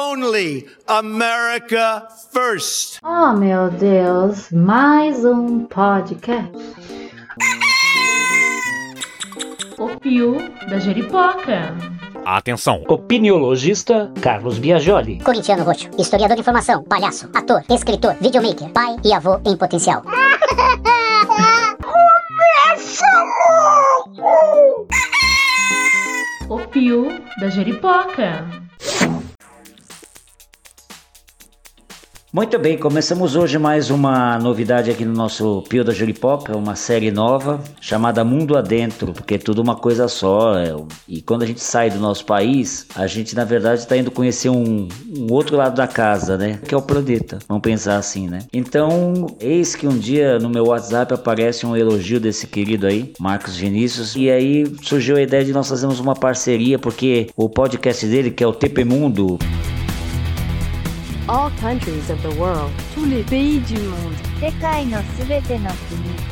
[0.00, 3.00] only America first.
[3.04, 6.50] Oh, meu Deus, mais um podcast.
[9.78, 10.38] O Pio
[10.70, 11.76] da Jeripoca.
[12.24, 12.82] Atenção!
[12.88, 15.20] Opiniologista Carlos Biagioli.
[15.20, 20.02] Corintiano Roxo, historiador de informação, palhaço, ator, escritor, videomaker, pai e avô em potencial.
[26.48, 27.06] O Pio
[27.38, 28.69] da Jeripoca.
[32.32, 37.10] Muito bem, começamos hoje mais uma novidade aqui no nosso Pio da Juripoca, uma série
[37.10, 40.56] nova chamada Mundo Adentro, porque é tudo uma coisa só.
[40.56, 40.72] é,
[41.08, 44.48] e quando a gente sai do nosso país, a gente na verdade está indo conhecer
[44.48, 46.60] um, um outro lado da casa, né?
[46.64, 47.40] Que é o planeta.
[47.48, 48.38] Vamos pensar assim, né?
[48.52, 53.56] Então, eis que um dia no meu WhatsApp aparece um elogio desse querido aí, Marcos
[53.56, 58.30] Vinícius, e aí surgiu a ideia de nós fazermos uma parceria, porque o podcast dele,
[58.30, 59.36] que é o TP Mundo,
[61.29, 66.28] all countries of the world, tous les pays du monde, 世界のすべての国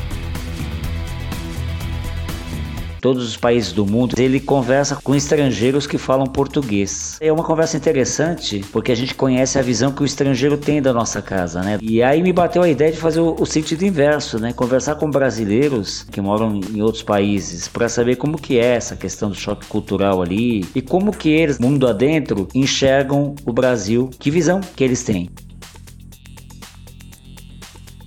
[2.99, 7.17] Todos os países do mundo, ele conversa com estrangeiros que falam português.
[7.21, 10.93] É uma conversa interessante porque a gente conhece a visão que o estrangeiro tem da
[10.93, 11.77] nossa casa, né?
[11.81, 14.53] E aí me bateu a ideia de fazer o, o sentido inverso, né?
[14.53, 19.29] Conversar com brasileiros que moram em outros países para saber como que é essa questão
[19.29, 24.61] do choque cultural ali e como que eles, mundo adentro, enxergam o Brasil, que visão
[24.75, 25.29] que eles têm.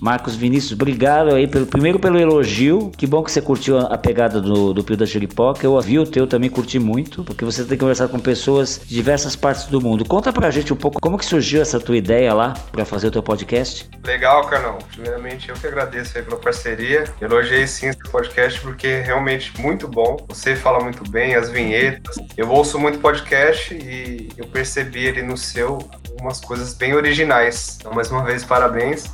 [0.03, 2.91] Marcos Vinícius, obrigado aí pelo, primeiro pelo elogio.
[2.97, 5.65] Que bom que você curtiu a, a pegada do, do Pio da Jeripoca.
[5.65, 9.37] Eu vi o teu também, curti muito, porque você tem conversado com pessoas de diversas
[9.37, 10.05] partes do mundo.
[10.05, 13.11] Conta pra gente um pouco como que surgiu essa tua ideia lá para fazer o
[13.13, 13.89] teu podcast.
[14.05, 14.79] Legal, Carlão.
[14.93, 17.05] Primeiramente, eu que agradeço aí pela parceria.
[17.21, 20.17] Elogiei sim esse podcast porque é realmente muito bom.
[20.27, 22.17] Você fala muito bem, as vinhetas.
[22.37, 25.79] Eu ouço muito podcast e eu percebi ali no seu
[26.21, 27.77] umas coisas bem originais.
[27.79, 29.05] Então, mais uma vez, parabéns.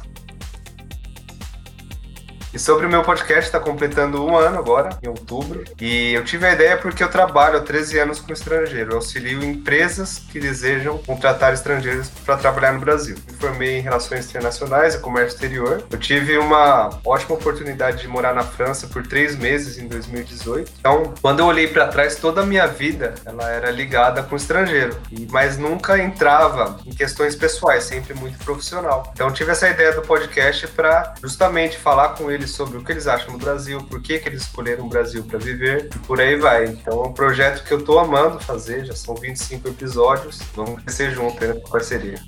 [2.52, 5.64] E sobre o meu podcast, está completando um ano agora, em outubro.
[5.80, 8.92] E eu tive a ideia porque eu trabalho há 13 anos com estrangeiro.
[8.92, 13.16] Eu auxilio empresas que desejam contratar estrangeiros para trabalhar no Brasil.
[13.26, 15.84] Me formei em Relações Internacionais e Comércio Exterior.
[15.90, 20.72] Eu tive uma ótima oportunidade de morar na França por três meses em 2018.
[20.78, 24.96] Então, quando eu olhei para trás, toda a minha vida ela era ligada com estrangeiro.
[25.30, 29.12] Mas nunca entrava em questões pessoais, sempre muito profissional.
[29.14, 33.32] Então, tive essa ideia do podcast para justamente falar com sobre o que eles acham
[33.32, 36.66] do Brasil, por que, que eles escolheram o Brasil para viver e por aí vai.
[36.66, 41.10] Então é um projeto que eu tô amando fazer, já são 25 episódios, vamos crescer
[41.10, 42.20] junto aí nessa parceria.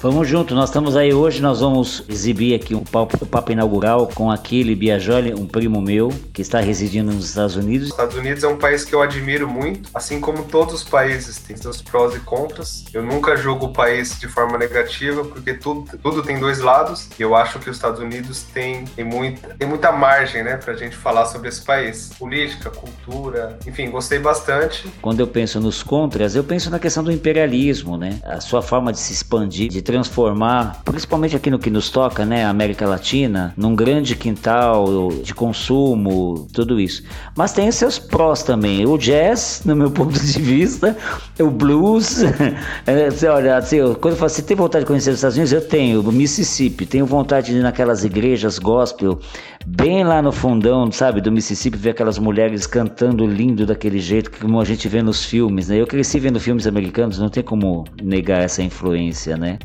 [0.00, 4.06] Vamos junto, nós estamos aí hoje, nós vamos exibir aqui um papo, o papo inaugural
[4.06, 7.88] com aquele Biagioli, um primo meu, que está residindo nos Estados Unidos.
[7.88, 11.38] Os Estados Unidos é um país que eu admiro muito, assim como todos os países
[11.38, 12.84] têm seus prós e contras.
[12.94, 17.22] Eu nunca julgo o país de forma negativa, porque tudo, tudo tem dois lados, e
[17.22, 20.76] eu acho que os Estados Unidos tem, tem, muita, tem muita margem né, para a
[20.76, 22.12] gente falar sobre esse país.
[22.16, 24.88] Política, cultura, enfim, gostei bastante.
[25.02, 28.20] Quando eu penso nos contras, eu penso na questão do imperialismo, né?
[28.22, 32.44] A sua forma de se expandir, de transformar, principalmente aqui no que nos toca, né,
[32.44, 37.02] América Latina, num grande quintal de consumo, tudo isso.
[37.34, 38.84] Mas tem seus prós também.
[38.84, 40.94] O jazz, no meu ponto de vista,
[41.40, 42.22] o blues.
[42.86, 45.54] é, você olha, assim, quando eu falo, você tem vontade de conhecer os Estados Unidos?
[45.54, 46.02] Eu tenho.
[46.02, 49.18] O Mississippi, tenho vontade de ir naquelas igrejas gospel,
[49.66, 54.60] bem lá no fundão, sabe, do Mississippi, ver aquelas mulheres cantando lindo daquele jeito, como
[54.60, 55.80] a gente vê nos filmes, né?
[55.80, 59.58] Eu cresci vendo filmes americanos, não tem como negar essa influência, né?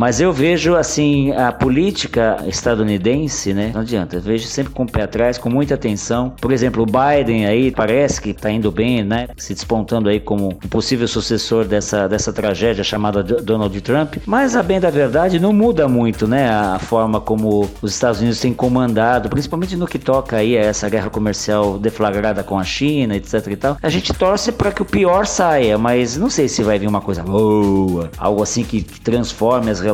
[0.00, 3.70] Mas eu vejo assim a política estadunidense, né?
[3.74, 6.32] Não adianta, eu vejo sempre com o pé atrás, com muita atenção.
[6.40, 9.28] Por exemplo, o Biden aí parece que tá indo bem, né?
[9.36, 14.14] Se despontando aí como um possível sucessor dessa, dessa tragédia chamada Do- Donald Trump.
[14.24, 16.48] Mas a bem da verdade não muda muito, né?
[16.48, 20.88] A forma como os Estados Unidos têm comandado, principalmente no que toca aí a essa
[20.88, 23.76] guerra comercial deflagrada com a China, etc e tal.
[23.82, 27.02] A gente torce para que o pior saia, mas não sei se vai vir uma
[27.02, 29.89] coisa boa, algo assim que que transforme as relações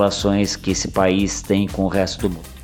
[0.57, 2.57] que esse país tem com o resto do mundo.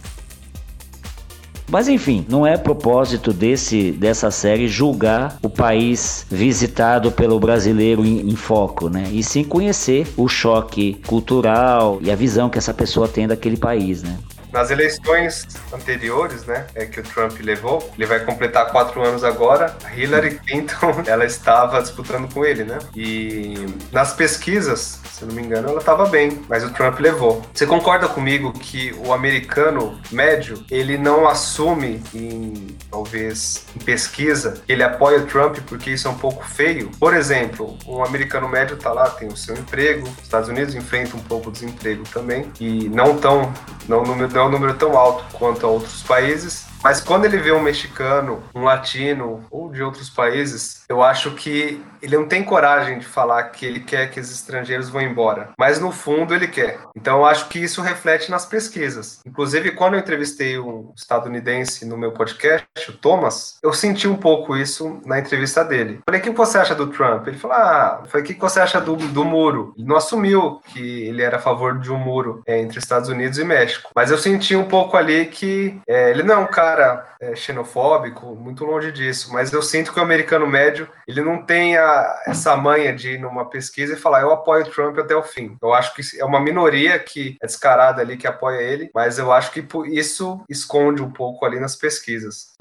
[1.72, 8.28] Mas enfim, não é propósito desse, dessa série julgar o país visitado pelo brasileiro em,
[8.28, 9.08] em foco, né?
[9.10, 14.02] E sim conhecer o choque cultural e a visão que essa pessoa tem daquele país,
[14.02, 14.18] né?
[14.52, 19.76] Nas eleições anteriores, né, é que o Trump levou, ele vai completar quatro anos agora.
[19.94, 22.78] Hillary Clinton, ela estava disputando com ele, né?
[22.94, 27.42] E nas pesquisas, se não me engano, ela estava bem, mas o Trump levou.
[27.52, 34.82] Você concorda comigo que o americano médio, ele não assume em talvez em pesquisa ele
[34.82, 36.90] apoia o Trump porque isso é um pouco feio?
[36.98, 41.18] Por exemplo, o americano médio tá lá, tem o seu emprego, os Estados Unidos enfrentam
[41.18, 43.52] um pouco o desemprego também e não tão
[43.88, 47.52] não, não é um número tão alto quanto a outros países, mas quando ele vê
[47.52, 52.98] um mexicano, um latino ou de outros países, eu acho que ele não tem coragem
[52.98, 55.50] de falar que ele quer que os estrangeiros vão embora.
[55.58, 56.80] Mas no fundo ele quer.
[56.96, 59.20] Então eu acho que isso reflete nas pesquisas.
[59.24, 64.56] Inclusive, quando eu entrevistei um estadunidense no meu podcast, o Thomas, eu senti um pouco
[64.56, 66.00] isso na entrevista dele.
[66.04, 67.26] Falei, o que você acha do Trump?
[67.28, 69.72] Ele falou, ah, falei, o que você acha do, do muro?
[69.76, 73.38] Ele não assumiu que ele era a favor de um muro é, entre Estados Unidos
[73.38, 73.90] e México.
[73.94, 77.34] Mas eu senti um pouco ali que é, ele não é um cara cara é,
[77.36, 81.91] xenofóbico, muito longe disso, mas eu sinto que o americano médio ele não tem a,
[82.26, 85.56] essa manha de ir numa pesquisa e falar eu apoio o Trump até o fim.
[85.60, 89.32] Eu acho que é uma minoria que é descarada ali que apoia ele, mas eu
[89.32, 92.52] acho que isso esconde um pouco ali nas pesquisas.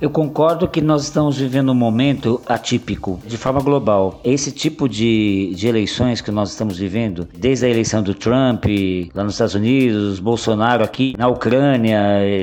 [0.00, 4.20] Eu concordo que nós estamos vivendo um momento atípico, de forma global.
[4.22, 8.66] Esse tipo de, de eleições que nós estamos vivendo, desde a eleição do Trump
[9.14, 11.98] lá nos Estados Unidos, Bolsonaro aqui na Ucrânia,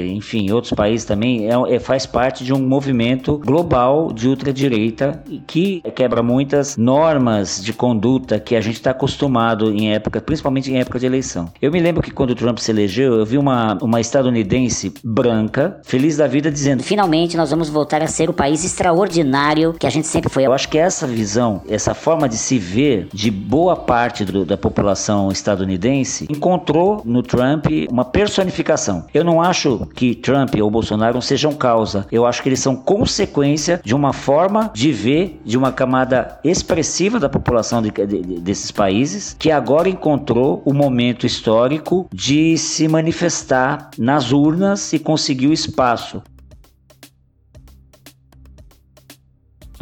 [0.08, 5.82] enfim, outros países também, é, é faz parte de um movimento global de ultradireita que
[5.96, 10.98] quebra muitas normas de conduta que a gente está acostumado em época, principalmente em época
[10.98, 11.52] de eleição.
[11.62, 15.80] Eu me lembro que quando o Trump se elegeu, eu vi uma, uma estadunidense branca,
[15.84, 19.86] feliz da vida, dizendo: finalmente nós nós vamos voltar a ser o país extraordinário que
[19.86, 20.46] a gente sempre foi.
[20.46, 24.56] Eu acho que essa visão, essa forma de se ver de boa parte do, da
[24.56, 29.08] população estadunidense encontrou no Trump uma personificação.
[29.14, 32.08] Eu não acho que Trump ou Bolsonaro sejam causa.
[32.10, 37.20] Eu acho que eles são consequência de uma forma de ver de uma camada expressiva
[37.20, 43.90] da população de, de, desses países que agora encontrou o momento histórico de se manifestar
[43.98, 46.22] nas urnas e conseguiu espaço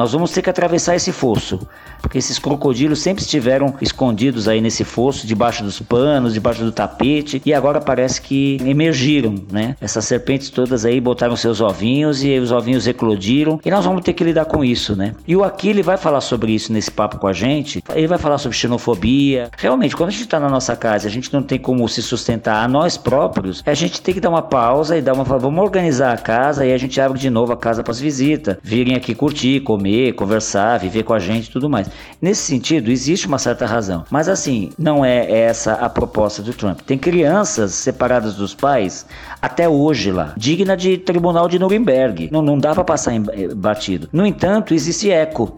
[0.01, 1.59] Nós vamos ter que atravessar esse fosso
[2.01, 7.42] porque esses crocodilos sempre estiveram escondidos aí nesse fosso, debaixo dos panos, debaixo do tapete,
[7.45, 9.75] e agora parece que emergiram, né?
[9.80, 14.13] Essas serpentes todas aí botaram seus ovinhos e os ovinhos eclodiram, e nós vamos ter
[14.13, 15.13] que lidar com isso, né?
[15.27, 18.38] E o Aquile vai falar sobre isso nesse papo com a gente, ele vai falar
[18.38, 19.50] sobre xenofobia.
[19.57, 22.63] Realmente, quando a gente está na nossa casa, a gente não tem como se sustentar
[22.63, 25.24] a nós próprios, a gente tem que dar uma pausa e dar uma.
[25.24, 28.57] Vamos organizar a casa e a gente abre de novo a casa para as visitas,
[28.63, 31.89] virem aqui curtir, comer, conversar, viver com a gente e tudo mais.
[32.21, 34.05] Nesse sentido, existe uma certa razão.
[34.09, 36.81] Mas assim, não é essa a proposta do Trump.
[36.81, 39.05] Tem crianças separadas dos pais
[39.41, 42.29] até hoje lá, digna de tribunal de Nuremberg.
[42.31, 44.07] Não, não dá para passar em, eh, batido.
[44.11, 45.53] No entanto, existe eco.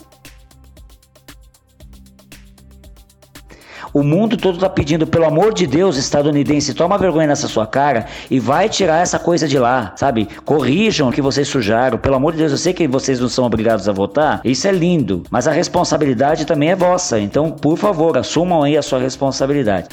[3.93, 8.07] O mundo todo está pedindo, pelo amor de Deus, estadunidense, toma vergonha nessa sua cara
[8.29, 10.27] e vai tirar essa coisa de lá, sabe?
[10.43, 11.99] Corrijam o que vocês sujaram.
[11.99, 14.41] Pelo amor de Deus, eu sei que vocês não são obrigados a votar.
[14.43, 17.19] Isso é lindo, mas a responsabilidade também é vossa.
[17.19, 19.89] Então, por favor, assumam aí a sua responsabilidade.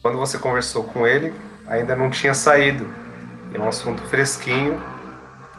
[0.00, 1.34] Quando você conversou com ele,
[1.66, 2.88] ainda não tinha saído.
[3.52, 4.80] É um assunto fresquinho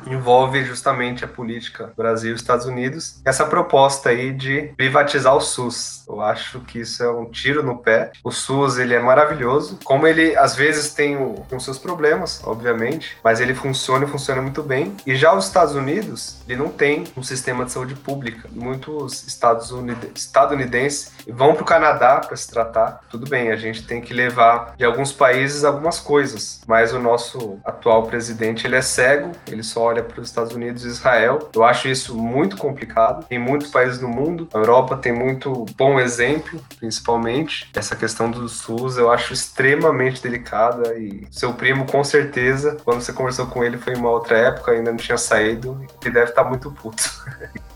[0.07, 3.21] envolve justamente a política Brasil e Estados Unidos.
[3.25, 6.03] Essa proposta aí de privatizar o SUS.
[6.07, 8.11] Eu acho que isso é um tiro no pé.
[8.23, 9.79] O SUS, ele é maravilhoso.
[9.83, 11.17] Como ele, às vezes, tem,
[11.51, 14.95] os seus problemas, obviamente, mas ele funciona e funciona muito bem.
[15.05, 18.49] E já os Estados Unidos, ele não tem um sistema de saúde pública.
[18.51, 19.71] Muitos Estados
[20.15, 23.01] estadunidenses vão para o Canadá para se tratar.
[23.09, 27.59] Tudo bem, a gente tem que levar de alguns países algumas coisas, mas o nosso
[27.63, 31.49] atual presidente, ele é cego, ele só olha para os Estados Unidos e Israel.
[31.53, 33.25] Eu acho isso muito complicado.
[33.27, 37.69] Tem muitos países no mundo, a Europa tem muito bom exemplo, principalmente.
[37.73, 43.13] Essa questão do SUS eu acho extremamente delicada e seu primo, com certeza, quando você
[43.13, 46.43] conversou com ele, foi em uma outra época, ainda não tinha saído, ele deve estar
[46.43, 47.03] muito puto.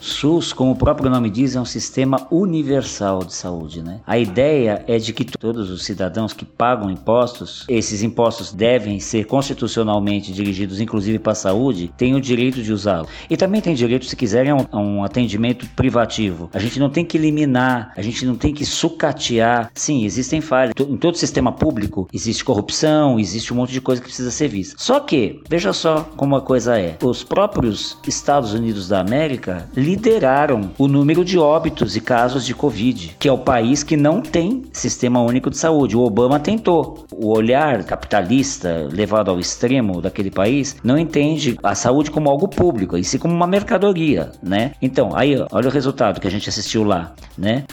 [0.00, 4.00] SUS, como o próprio nome diz, é um sistema universal de saúde, né?
[4.06, 9.26] A ideia é de que todos os cidadãos que pagam impostos, esses impostos devem ser
[9.26, 13.08] constitucionalmente dirigidos, inclusive para a saúde, têm o direito de usá-lo.
[13.28, 16.50] E também tem direito, se quiserem, a um, atendimento privativo.
[16.52, 19.70] A gente não tem que eliminar, a gente não tem que sucatear.
[19.74, 20.74] Sim, existem falhas.
[20.78, 24.76] Em todo sistema público existe corrupção, existe um monte de coisa que precisa ser vista.
[24.78, 26.96] Só que, veja só como a coisa é.
[27.02, 33.16] Os próprios Estados Unidos da América lideraram o número de óbitos e casos de Covid,
[33.18, 35.96] que é o país que não tem sistema único de saúde.
[35.96, 37.06] O Obama tentou.
[37.10, 42.98] O olhar capitalista levado ao extremo daquele país não entende a saúde como algo público,
[42.98, 44.72] e sim como uma mercadoria, né?
[44.82, 47.64] Então, aí, olha o resultado que a gente assistiu lá, né?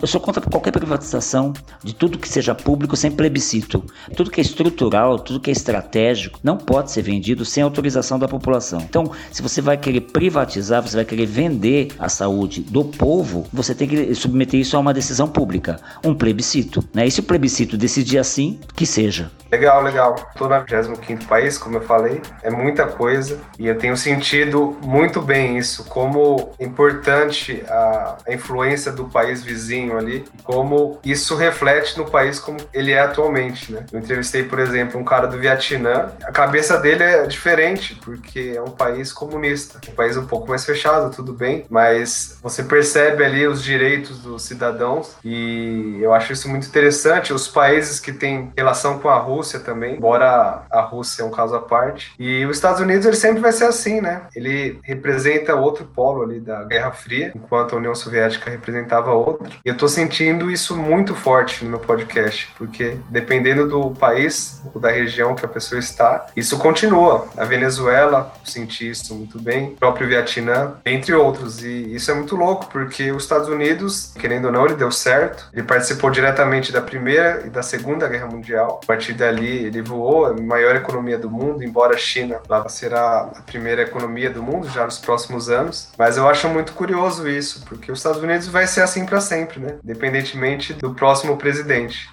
[0.00, 1.52] Eu sou contra qualquer privatização
[1.84, 3.84] de tudo que seja público sem plebiscito.
[4.16, 8.26] Tudo que é estrutural, tudo que é estratégico, não pode ser vendido sem autorização da
[8.26, 8.80] população.
[8.80, 13.74] Então, se você vai querer privatizar, você vai querer vender a saúde do povo, você
[13.74, 16.82] tem que submeter isso a uma decisão pública, um plebiscito.
[16.94, 17.06] Né?
[17.06, 19.30] E se o plebiscito decidir assim, que seja.
[19.50, 20.14] Legal, legal.
[20.30, 25.20] Estou no 25 país, como eu falei, é muita coisa e eu tenho sentido muito
[25.20, 32.10] bem isso, como importante a, a influência do país vizinho ali, como isso reflete no
[32.10, 33.84] país como ele é atualmente, né?
[33.92, 38.62] Eu entrevistei, por exemplo, um cara do Vietnã, a cabeça dele é diferente, porque é
[38.62, 43.46] um país comunista, um país um pouco mais fechado, tudo bem, mas você percebe ali
[43.46, 47.32] os direitos dos cidadãos e eu acho isso muito interessante.
[47.32, 51.54] Os países que têm relação com a Rússia também, embora a Rússia é um caso
[51.54, 52.12] à parte.
[52.18, 54.22] E os Estados Unidos ele sempre vai ser assim, né?
[54.34, 59.48] Ele representa outro polo ali da Guerra Fria, enquanto a União Soviética representava outro.
[59.64, 64.80] E eu tô sentindo isso muito forte no meu podcast, porque dependendo do país ou
[64.80, 67.26] da região que a pessoa está, isso continua.
[67.34, 71.64] A Venezuela, senti isso muito bem, o próprio Vietnã, entre outros.
[71.64, 75.48] E isso é muito louco, porque os Estados Unidos, querendo ou não, ele deu certo.
[75.52, 78.80] Ele participou diretamente da Primeira e da Segunda Guerra Mundial.
[78.82, 82.68] A partir da ali ele voou, a maior economia do mundo, embora a China lá
[82.68, 85.88] será a primeira economia do mundo já nos próximos anos.
[85.96, 89.60] Mas eu acho muito curioso isso, porque os Estados Unidos vai ser assim para sempre,
[89.60, 89.69] né?
[89.84, 92.08] Independentemente do próximo presidente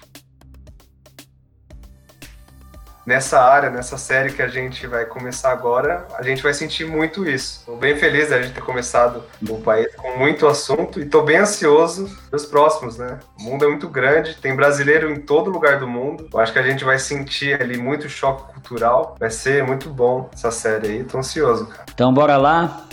[3.08, 7.26] nessa área, nessa série que a gente vai começar agora, a gente vai sentir muito
[7.26, 7.60] isso.
[7.60, 11.38] Estou bem feliz da gente ter começado um país com muito assunto e estou bem
[11.38, 13.18] ansioso dos próximos, né?
[13.40, 16.28] O mundo é muito grande, tem brasileiro em todo lugar do mundo.
[16.30, 19.16] Eu acho que a gente vai sentir ali muito choque cultural.
[19.18, 20.98] Vai ser muito bom essa série aí.
[20.98, 21.86] Estou ansioso, cara.
[21.90, 22.84] Então bora lá,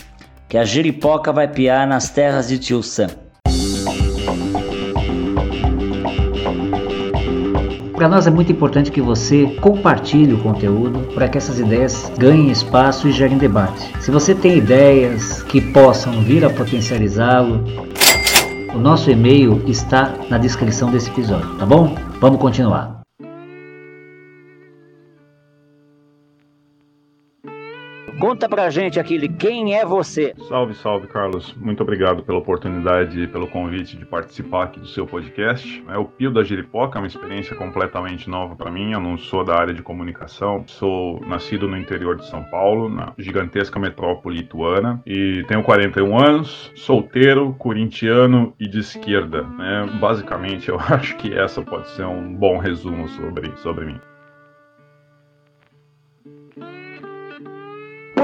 [0.48, 3.25] que a giripoca vai piar nas terras de Tio Sam.
[7.95, 12.51] Para nós é muito importante que você compartilhe o conteúdo para que essas ideias ganhem
[12.51, 13.89] espaço e gerem debate.
[14.01, 17.63] Se você tem ideias que possam vir a potencializá-lo,
[18.73, 21.95] o nosso e-mail está na descrição desse episódio, tá bom?
[22.19, 23.04] Vamos continuar.
[28.19, 30.34] Conta pra gente, Aquile, quem é você?
[30.48, 31.53] Salve, salve, Carlos.
[31.55, 35.84] Muito obrigado pela oportunidade e pelo convite de participar aqui do seu podcast.
[35.89, 38.93] É o Pio da Jeripoca, é uma experiência completamente nova para mim.
[38.93, 43.12] Eu não sou da área de comunicação, sou nascido no interior de São Paulo, na
[43.17, 49.41] gigantesca metrópole lituana, e tenho 41 anos, solteiro, corintiano e de esquerda.
[49.43, 49.89] Né?
[50.00, 54.00] Basicamente, eu acho que essa pode ser um bom resumo sobre, sobre mim.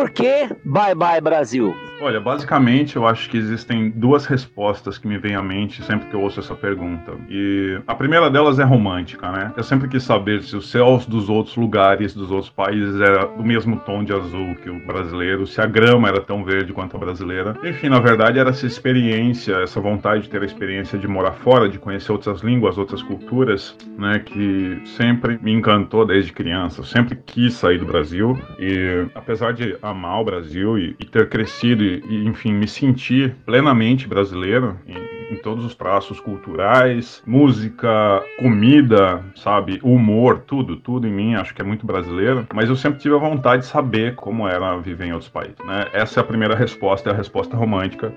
[0.02, 1.91] Por que Bye Bye Brasil?
[2.02, 6.16] Olha, basicamente eu acho que existem duas respostas que me vêm à mente sempre que
[6.16, 7.14] eu ouço essa pergunta.
[7.30, 9.54] E a primeira delas é romântica, né?
[9.56, 13.44] Eu sempre quis saber se os céus dos outros lugares, dos outros países, era do
[13.44, 17.00] mesmo tom de azul que o brasileiro, se a grama era tão verde quanto a
[17.00, 17.56] brasileira.
[17.64, 21.70] Enfim, na verdade era essa experiência, essa vontade de ter a experiência de morar fora,
[21.70, 24.18] de conhecer outras línguas, outras culturas, né?
[24.18, 26.82] Que sempre me encantou desde criança.
[26.82, 31.30] Eu sempre quis sair do Brasil e apesar de amar o Brasil e, e ter
[31.30, 39.24] crescido e, enfim, me sentir plenamente brasileiro em, em, todos os traços culturais, música, comida,
[39.36, 43.16] sabe, humor, tudo, tudo em mim, acho que é muito brasileiro, mas eu sempre tive
[43.16, 45.88] a vontade de saber como era viver em outros países, né?
[45.94, 48.14] Essa é a primeira resposta, é a resposta romântica.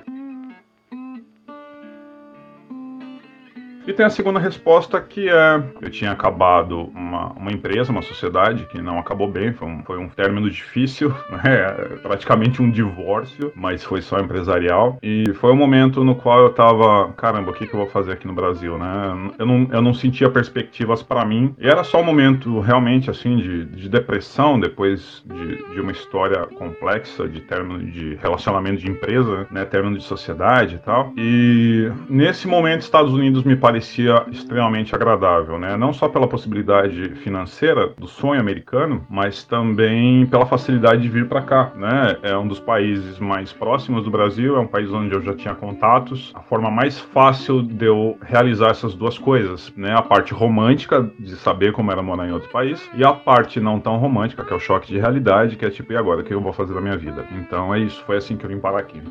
[3.86, 8.64] E tem a segunda resposta que é: eu tinha acabado uma, uma empresa, uma sociedade
[8.66, 11.72] que não acabou bem, foi um, foi um término difícil, né?
[12.02, 14.98] praticamente um divórcio, mas foi só empresarial.
[15.02, 18.12] E foi um momento no qual eu tava: caramba, o que, que eu vou fazer
[18.12, 19.32] aqui no Brasil, né?
[19.38, 21.54] Eu não, eu não sentia perspectivas para mim.
[21.58, 26.46] E era só um momento realmente assim de, de depressão depois de, de uma história
[26.46, 29.66] complexa de término de relacionamento de empresa, né?
[29.66, 31.12] Término de sociedade e tal.
[31.18, 35.76] E nesse momento, Estados Unidos me pareceu parecia extremamente agradável, né?
[35.76, 41.42] Não só pela possibilidade financeira do sonho americano, mas também pela facilidade de vir para
[41.42, 42.16] cá, né?
[42.22, 45.56] É um dos países mais próximos do Brasil, é um país onde eu já tinha
[45.56, 46.30] contatos.
[46.36, 49.92] A forma mais fácil de eu realizar essas duas coisas, né?
[49.92, 53.80] A parte romântica de saber como era morar em outro país e a parte não
[53.80, 56.32] tão romântica, que é o choque de realidade, que é tipo, e agora, o que
[56.32, 57.26] eu vou fazer da minha vida?
[57.32, 59.02] Então é isso, foi assim que eu vim parar aqui.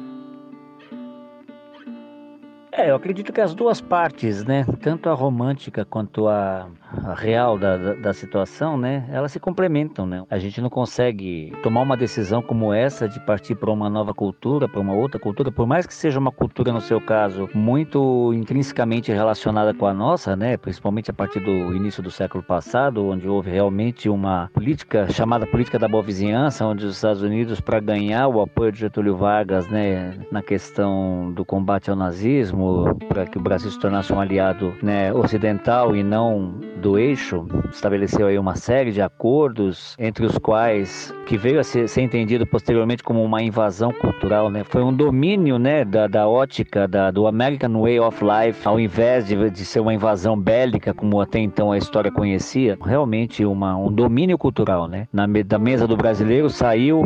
[2.75, 6.67] É, eu acredito que as duas partes, né, tanto a romântica quanto a,
[7.15, 10.23] real da, da, da, situação, né, elas se complementam, né.
[10.29, 14.67] A gente não consegue tomar uma decisão como essa de partir para uma nova cultura,
[14.67, 19.11] para uma outra cultura, por mais que seja uma cultura, no seu caso, muito intrinsecamente
[19.11, 23.49] relacionada com a nossa, né, principalmente a partir do início do século passado, onde houve
[23.49, 28.41] realmente uma política chamada política da boa vizinhança, onde os Estados Unidos, para ganhar o
[28.41, 33.71] apoio de Getúlio Vargas, né, na questão do combate ao nazismo, para que o Brasil
[33.71, 39.01] se tornasse um aliado né, ocidental e não do eixo, estabeleceu aí uma série de
[39.01, 44.49] acordos, entre os quais que veio a ser, ser entendido posteriormente como uma invasão cultural,
[44.49, 44.65] né?
[44.65, 49.25] Foi um domínio, né, da, da ótica da, do American Way of Life, ao invés
[49.25, 53.89] de, de ser uma invasão bélica, como até então a história conhecia, realmente uma, um
[53.89, 55.07] domínio cultural, né?
[55.13, 57.03] Na, da mesa do brasileiro saiu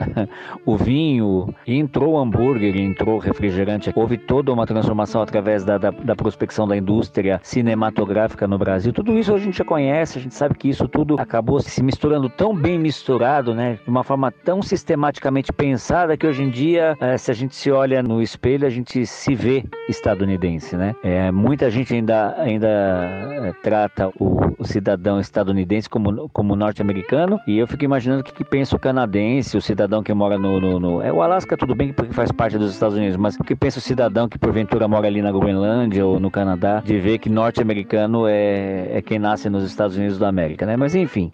[0.64, 3.92] o vinho, entrou hambúrguer, entrou refrigerante.
[3.94, 8.92] Houve toda uma transformação através da, da, da, prospecção da indústria cinematográfica no Brasil.
[8.92, 12.28] Tudo isso a gente já conhece, a gente sabe que isso tudo acabou se misturando
[12.28, 13.78] tão bem misturado, né?
[13.82, 17.70] De uma forma tão sistematicamente pensada que hoje em dia, é, se a gente se
[17.70, 20.94] olha no espelho, a gente se vê estadunidense, né?
[21.02, 27.58] É, muita gente ainda, ainda é, trata o, o, cidadão estadunidense como, como norte-americano e
[27.58, 30.60] eu fico imaginando o que, que pensa o canadense, o cidadão cidadão que mora no,
[30.60, 33.42] no, no, É o Alasca, tudo bem, porque faz parte dos Estados Unidos, mas o
[33.42, 37.18] que pensa o cidadão que porventura mora ali na Groenlândia ou no Canadá, de ver
[37.18, 40.76] que norte-americano é, é quem nasce nos Estados Unidos da América, né?
[40.76, 41.30] Mas enfim.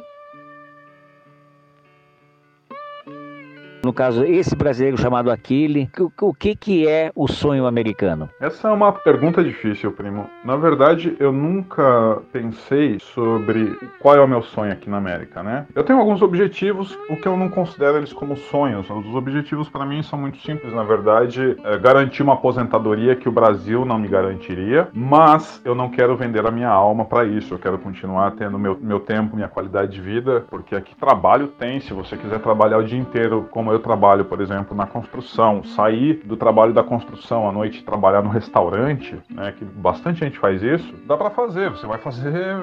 [3.87, 8.29] No caso, esse brasileiro chamado Aquile, o, o que, que é o sonho americano?
[8.41, 10.29] Essa é uma pergunta difícil, primo.
[10.45, 15.67] Na verdade, eu nunca pensei sobre qual é o meu sonho aqui na América, né?
[15.73, 18.91] Eu tenho alguns objetivos, o que eu não considero eles como sonhos.
[18.91, 23.33] Os objetivos para mim são muito simples, na verdade, é garantir uma aposentadoria que o
[23.33, 27.55] Brasil não me garantiria, mas eu não quero vender a minha alma para isso.
[27.55, 31.79] Eu quero continuar tendo meu, meu tempo, minha qualidade de vida, porque aqui trabalho tem.
[31.79, 35.63] Se você quiser trabalhar o dia inteiro como eu eu trabalho, por exemplo, na construção,
[35.63, 40.63] sair do trabalho da construção à noite trabalhar no restaurante, né, que bastante gente faz
[40.63, 41.71] isso, dá para fazer.
[41.71, 42.57] Você vai fazer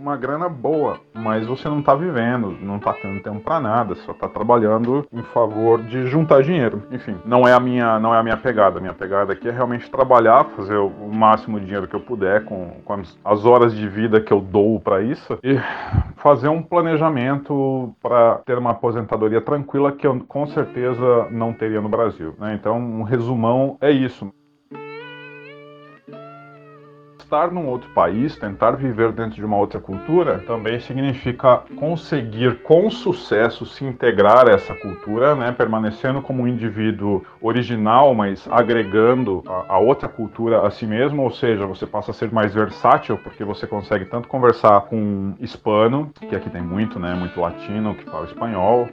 [0.00, 4.14] uma grana boa, mas você não tá vivendo, não tá tendo tempo para nada, só
[4.14, 6.82] tá trabalhando em favor de juntar dinheiro.
[6.90, 8.78] Enfim, não é a minha, não é a minha pegada.
[8.78, 12.44] A minha pegada aqui é realmente trabalhar, fazer o máximo de dinheiro que eu puder
[12.44, 15.58] com, com as horas de vida que eu dou para isso e
[16.16, 21.88] fazer um planejamento para ter uma aposentadoria tranquila que eu com certeza não teria no
[21.88, 22.34] Brasil.
[22.38, 22.54] Né?
[22.54, 24.32] Então, um resumão é isso
[27.30, 32.90] estar num outro país, tentar viver dentro de uma outra cultura, também significa conseguir com
[32.90, 39.74] sucesso se integrar a essa cultura, né, permanecendo como um indivíduo original, mas agregando a,
[39.74, 43.44] a, outra cultura a si mesmo, ou seja, você passa a ser mais versátil porque
[43.44, 48.24] você consegue tanto conversar com hispano, que aqui tem muito, né, muito latino que fala
[48.26, 48.88] espanhol,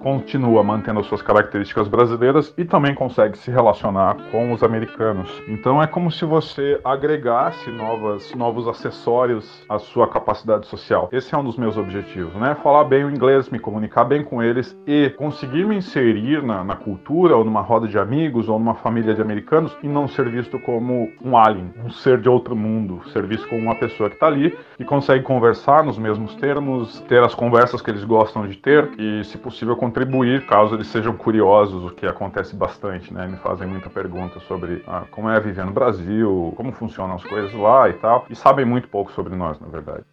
[0.00, 5.30] continua mantendo as suas características brasileiras e também consegue se relacionar com os americanos.
[5.46, 11.08] Então é como se você agregar novas, novos acessórios à sua capacidade social.
[11.12, 12.54] Esse é um dos meus objetivos, né?
[12.62, 16.76] Falar bem o inglês, me comunicar bem com eles e conseguir me inserir na, na
[16.76, 20.58] cultura ou numa roda de amigos ou numa família de americanos e não ser visto
[20.60, 24.26] como um alien, um ser de outro mundo, ser visto como uma pessoa que está
[24.26, 28.90] ali e consegue conversar nos mesmos termos, ter as conversas que eles gostam de ter
[28.98, 33.26] e, se possível, contribuir caso eles sejam curiosos, o que acontece bastante, né?
[33.26, 37.39] Me fazem muita pergunta sobre ah, como é viver no Brasil, como funcionam as coisas
[37.52, 40.04] lá e tal, e sabem muito pouco sobre nós, na verdade.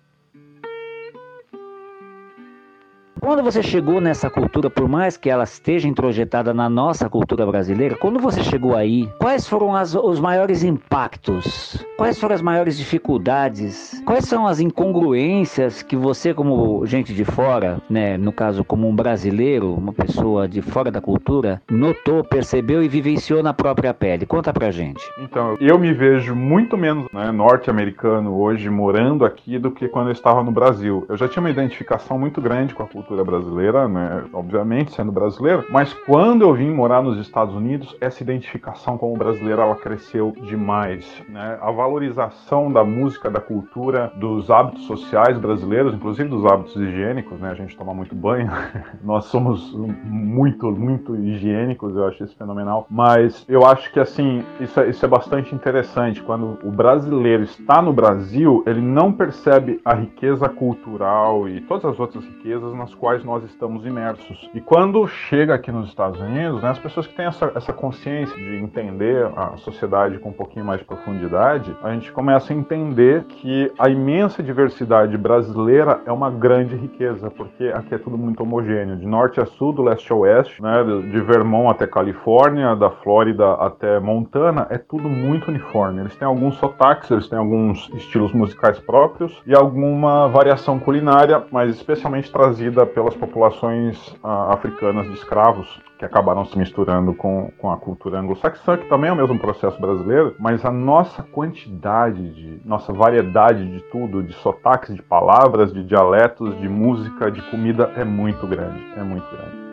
[3.27, 7.97] Quando você chegou nessa cultura, por mais que ela esteja introjetada na nossa cultura brasileira,
[7.97, 11.85] quando você chegou aí, quais foram as, os maiores impactos?
[11.97, 14.01] Quais foram as maiores dificuldades?
[14.05, 18.95] Quais são as incongruências que você, como gente de fora, né, no caso como um
[18.95, 24.25] brasileiro, uma pessoa de fora da cultura, notou, percebeu e vivenciou na própria pele?
[24.25, 25.03] Conta pra gente.
[25.19, 30.13] Então, eu me vejo muito menos né, norte-americano hoje morando aqui do que quando eu
[30.13, 31.05] estava no Brasil.
[31.09, 34.25] Eu já tinha uma identificação muito grande com a cultura brasileira, né?
[34.33, 39.61] Obviamente, sendo brasileiro, mas quando eu vim morar nos Estados Unidos, essa identificação como brasileiro
[39.61, 41.57] ela cresceu demais, né?
[41.61, 47.51] A valorização da música, da cultura, dos hábitos sociais brasileiros, inclusive dos hábitos higiênicos, né?
[47.51, 48.49] A gente toma muito banho,
[49.03, 52.85] nós somos muito, muito higiênicos, eu acho isso fenomenal.
[52.89, 56.21] Mas eu acho que assim, isso é, isso é bastante interessante.
[56.21, 61.99] Quando o brasileiro está no Brasil, ele não percebe a riqueza cultural e todas as
[61.99, 64.49] outras riquezas nas quais nós estamos imersos.
[64.53, 68.35] E quando chega aqui nos Estados Unidos, né, as pessoas que têm essa, essa consciência
[68.35, 73.23] de entender a sociedade com um pouquinho mais de profundidade, a gente começa a entender
[73.25, 78.97] que a imensa diversidade brasileira é uma grande riqueza, porque aqui é tudo muito homogêneo,
[78.97, 83.53] de norte a sul, do leste a oeste, né, de Vermont até Califórnia, da Flórida
[83.53, 86.01] até Montana, é tudo muito uniforme.
[86.01, 91.75] Eles têm alguns sotaques, eles têm alguns estilos musicais próprios e alguma variação culinária, mas
[91.75, 97.77] especialmente trazida pelas populações ah, africanas de escravos que acabaram se misturando com, com a
[97.77, 102.93] cultura anglo-saxã, que também é o mesmo processo brasileiro, mas a nossa quantidade, de nossa
[102.93, 108.45] variedade de tudo, de sotaques, de palavras, de dialetos, de música, de comida é muito
[108.45, 109.66] grande, é muito grande.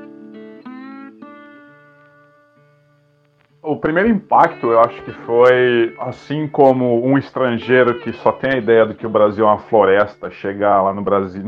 [3.66, 8.58] O primeiro impacto, eu acho que foi assim como um estrangeiro que só tem a
[8.58, 11.42] ideia do que o Brasil é uma floresta, chegar lá no Brasil,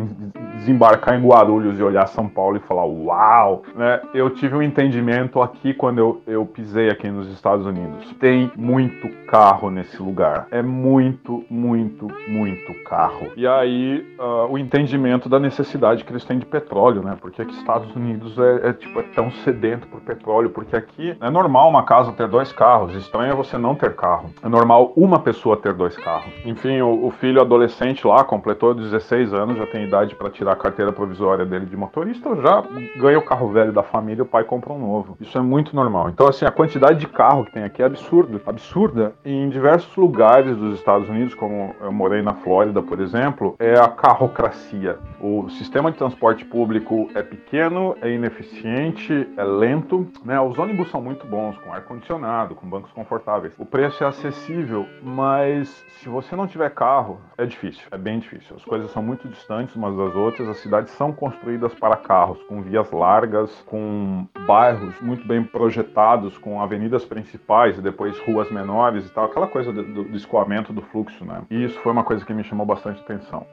[0.55, 4.00] desembarcar em Guarulhos e olhar São Paulo e falar uau, né?
[4.14, 8.11] Eu tive um entendimento aqui quando eu, eu pisei aqui nos Estados Unidos.
[8.14, 10.48] Tem muito carro nesse lugar.
[10.50, 13.31] É muito, muito, muito carro.
[13.37, 17.14] E aí uh, o entendimento da necessidade que eles têm de petróleo, né?
[17.20, 21.29] Porque aqui Estados Unidos é, é tipo é tão sedento por petróleo, porque aqui é
[21.29, 22.94] normal uma casa ter dois carros.
[22.94, 24.30] Estranho é você não ter carro.
[24.42, 26.32] É normal uma pessoa ter dois carros.
[26.44, 30.56] Enfim, o, o filho adolescente lá completou 16 anos, já tem idade para tirar a
[30.56, 32.62] carteira provisória dele de motorista, já
[32.96, 35.16] ganha o carro velho da família, o pai compra um novo.
[35.20, 36.08] Isso é muito normal.
[36.10, 38.40] Então, assim, a quantidade de carro que tem aqui é absurda.
[38.46, 39.14] Absurda.
[39.24, 43.88] Em diversos lugares dos Estados Unidos, como eu morei na Flórida, por exemplo, é a
[43.88, 44.98] carrocracia.
[45.20, 50.06] O sistema de transporte público é pequeno, é ineficiente, é lento.
[50.24, 50.40] Né?
[50.40, 53.54] Os ônibus são muito bons, com ar ar-condicionado, com bancos confortáveis.
[53.59, 58.56] O preço é acessível, mas se você não tiver carro, é difícil, é bem difícil.
[58.56, 62.62] As coisas são muito distantes umas das outras, as cidades são construídas para carros, com
[62.62, 69.12] vias largas, com bairros muito bem projetados, com avenidas principais e depois ruas menores e
[69.12, 71.42] tal, aquela coisa do, do escoamento do fluxo, né?
[71.50, 73.46] E isso foi uma coisa que me chamou bastante atenção.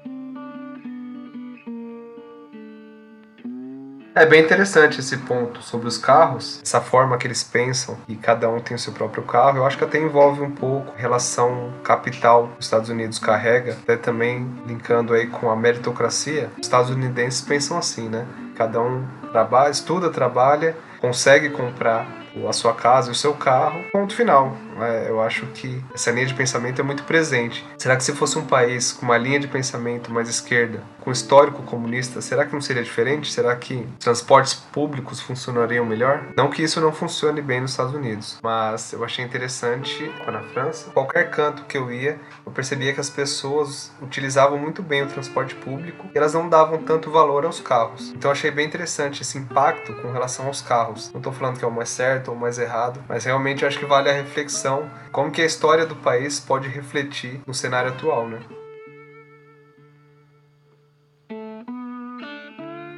[4.15, 8.47] É bem interessante esse ponto sobre os carros, essa forma que eles pensam e cada
[8.47, 9.57] um tem o seu próprio carro.
[9.57, 13.97] Eu acho que até envolve um pouco relação capital que os Estados Unidos carrega, até
[13.97, 16.51] também linkando aí com a meritocracia.
[16.59, 18.27] Os estadunidenses pensam assim, né?
[18.55, 22.05] Cada um trabalha, estuda, trabalha, consegue comprar
[22.47, 24.55] a sua casa o seu carro, ponto final.
[24.81, 27.65] É, eu acho que essa linha de pensamento é muito presente.
[27.77, 31.61] Será que se fosse um país com uma linha de pensamento mais esquerda, com histórico
[31.63, 33.31] comunista, será que não seria diferente?
[33.31, 36.27] Será que transportes públicos funcionariam melhor?
[36.37, 40.91] Não que isso não funcione bem nos Estados Unidos, mas eu achei interessante na França.
[40.91, 45.55] Qualquer canto que eu ia, eu percebia que as pessoas utilizavam muito bem o transporte
[45.55, 48.11] público e elas não davam tanto valor aos carros.
[48.15, 51.11] Então achei bem interessante esse impacto com relação aos carros.
[51.11, 53.77] Não estou falando que é o mais certo ou o mais errado, mas realmente acho
[53.77, 58.27] que vale a reflexão como que a história do país pode refletir no cenário atual,
[58.27, 58.39] né?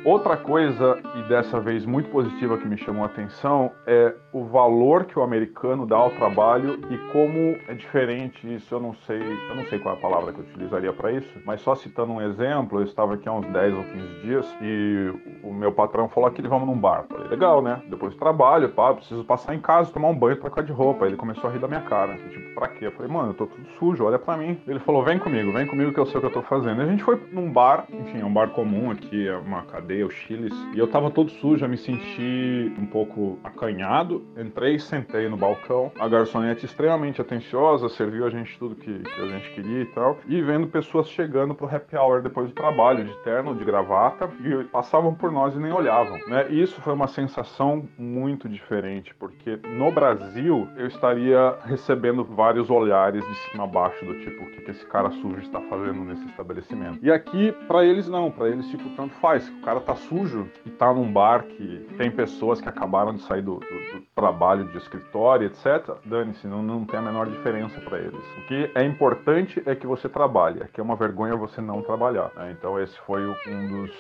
[0.06, 5.06] Outra coisa, e dessa vez muito positiva que me chamou a atenção, é o valor
[5.06, 8.76] que o americano dá ao trabalho e como é diferente isso.
[8.76, 11.42] Eu não sei, eu não sei qual é a palavra que eu utilizaria para isso,
[11.44, 15.12] mas só citando um exemplo, eu estava aqui há uns 10 ou 15 dias e
[15.42, 17.06] o meu patrão falou que vamos num bar.
[17.10, 17.82] Falei, legal, né?
[17.90, 21.08] Depois do trabalho, pá, preciso passar em casa, tomar um banho, trocar de roupa.
[21.08, 22.16] Ele começou a rir da minha cara.
[22.30, 22.86] Tipo, pra quê?
[22.86, 24.62] Eu falei, mano, eu tô tudo sujo, olha pra mim.
[24.68, 26.80] Ele falou, vem comigo, vem comigo que eu sei o que eu tô fazendo.
[26.80, 29.95] E a gente foi num bar, enfim, é um bar comum aqui, é uma cadeia
[30.04, 34.26] o Chiles, e eu tava todo sujo, eu me senti um pouco acanhado.
[34.38, 39.28] Entrei, sentei no balcão, a garçonete extremamente atenciosa, serviu a gente tudo que, que a
[39.28, 43.16] gente queria e tal, e vendo pessoas chegando pro happy hour depois do trabalho, de
[43.24, 46.48] terno, de gravata, e passavam por nós e nem olhavam, né?
[46.50, 53.26] E isso foi uma sensação muito diferente, porque no Brasil eu estaria recebendo vários olhares
[53.26, 56.26] de cima a baixo, do tipo, o que, que esse cara sujo está fazendo nesse
[56.26, 57.00] estabelecimento.
[57.02, 59.48] E aqui, para eles não, para eles, tipo, tanto faz.
[59.50, 63.42] O cara tá sujo e tá num bar que tem pessoas que acabaram de sair
[63.42, 68.00] do, do, do trabalho de escritório, etc., dane-se, não, não tem a menor diferença para
[68.00, 68.24] eles.
[68.38, 71.82] O que é importante é que você trabalhe, é que é uma vergonha você não
[71.82, 72.32] trabalhar.
[72.36, 72.56] Né?
[72.58, 73.92] Então esse foi um dos,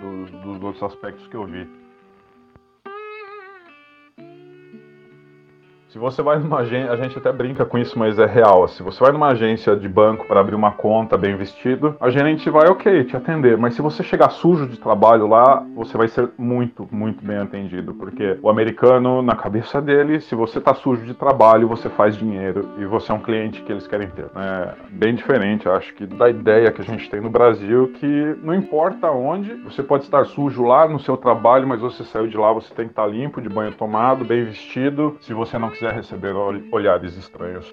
[0.00, 1.87] dos, dos outros aspectos que eu vi.
[5.88, 8.68] Se você vai numa agência, a gente até brinca com isso, mas é real.
[8.68, 12.50] Se você vai numa agência de banco para abrir uma conta bem vestido, a gerente
[12.50, 13.56] vai, ok, te atender.
[13.56, 17.94] Mas se você chegar sujo de trabalho lá, você vai ser muito, muito bem atendido.
[17.94, 22.68] Porque o americano, na cabeça dele, se você tá sujo de trabalho, você faz dinheiro
[22.76, 24.26] e você é um cliente que eles querem ter.
[24.36, 28.54] É bem diferente, acho que da ideia que a gente tem no Brasil, que não
[28.54, 32.52] importa onde, você pode estar sujo lá no seu trabalho, mas você saiu de lá,
[32.52, 35.16] você tem que estar limpo, de banho tomado, bem vestido.
[35.22, 36.34] Se você não quiser receber
[36.72, 37.72] olhares estranhos.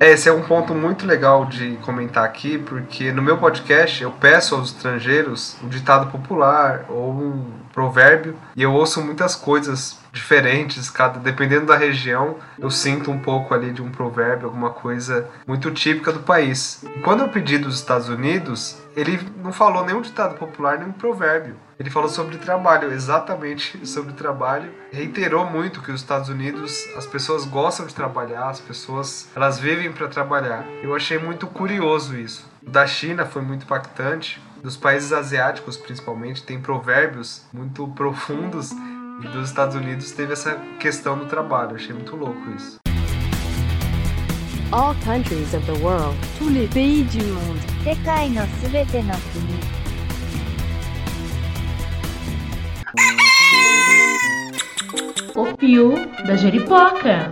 [0.00, 4.10] É, esse é um ponto muito legal de comentar aqui, porque no meu podcast eu
[4.10, 10.90] peço aos estrangeiros um ditado popular ou um provérbio e eu ouço muitas coisas diferentes,
[10.90, 15.70] cada dependendo da região, eu sinto um pouco ali de um provérbio, alguma coisa muito
[15.70, 16.84] típica do país.
[17.02, 21.56] Quando eu pedi dos Estados Unidos, ele não falou nenhum ditado popular, nenhum provérbio.
[21.80, 24.70] Ele falou sobre trabalho, exatamente sobre trabalho.
[24.92, 29.90] Reiterou muito que os Estados Unidos, as pessoas gostam de trabalhar, as pessoas elas vivem
[29.90, 30.64] para trabalhar.
[30.82, 32.46] Eu achei muito curioso isso.
[32.62, 34.40] Da China foi muito impactante.
[34.62, 38.72] Dos países asiáticos, principalmente, tem provérbios muito profundos
[39.33, 41.71] dos Estados Unidos teve essa questão do trabalho.
[41.71, 42.77] Eu achei muito louco isso.
[44.71, 47.59] All countries of the world, tous les pays du monde.
[47.83, 49.77] 世界のすべての国
[55.35, 57.31] O fio da Jeripoca.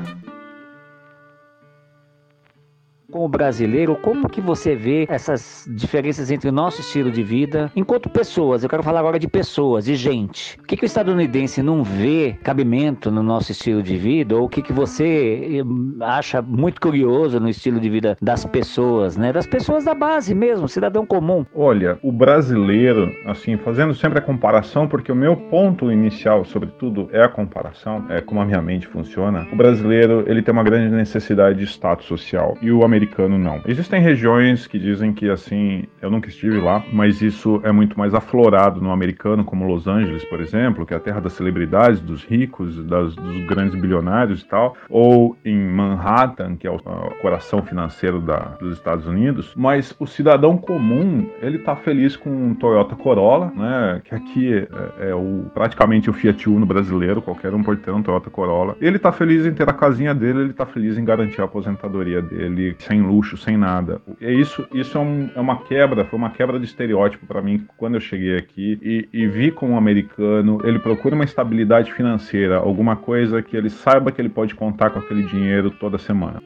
[3.10, 8.08] Como brasileiro, como que você vê essas diferenças entre o nosso estilo de vida enquanto
[8.08, 8.62] pessoas?
[8.62, 10.56] Eu quero falar agora de pessoas, de gente.
[10.60, 14.36] O que, que o estadunidense não vê cabimento no nosso estilo de vida?
[14.36, 19.16] Ou o que, que você eh, acha muito curioso no estilo de vida das pessoas,
[19.16, 19.32] né?
[19.32, 21.44] Das pessoas da base mesmo, cidadão comum.
[21.52, 27.24] Olha, o brasileiro, assim, fazendo sempre a comparação, porque o meu ponto inicial, sobretudo, é
[27.24, 29.48] a comparação, é como a minha mente funciona.
[29.52, 32.56] O brasileiro, ele tem uma grande necessidade de status social.
[32.62, 33.60] E o americano americano não.
[33.66, 38.14] Existem regiões que dizem que assim, eu nunca estive lá, mas isso é muito mais
[38.14, 42.24] aflorado no americano, como Los Angeles, por exemplo, que é a terra das celebridades, dos
[42.24, 46.80] ricos, das, dos grandes bilionários e tal, ou em Manhattan, que é o,
[47.20, 49.52] coração financeiro da, dos Estados Unidos.
[49.56, 54.54] Mas o cidadão comum, ele tá feliz com um Toyota Corolla, né, que aqui
[54.98, 58.76] é, é o, praticamente o Fiat Uno brasileiro, qualquer um pode ter um Toyota Corolla.
[58.80, 62.20] Ele tá feliz em ter a casinha dele, ele tá feliz em garantir a aposentadoria
[62.20, 64.02] dele sem luxo, sem nada.
[64.20, 67.64] É isso, isso é, um, é, uma quebra, foi uma quebra de estereótipo para mim
[67.76, 72.56] quando eu cheguei aqui e, e vi como um americano, ele procura uma estabilidade financeira,
[72.56, 76.42] alguma coisa que ele saiba que ele pode contar com aquele dinheiro toda semana.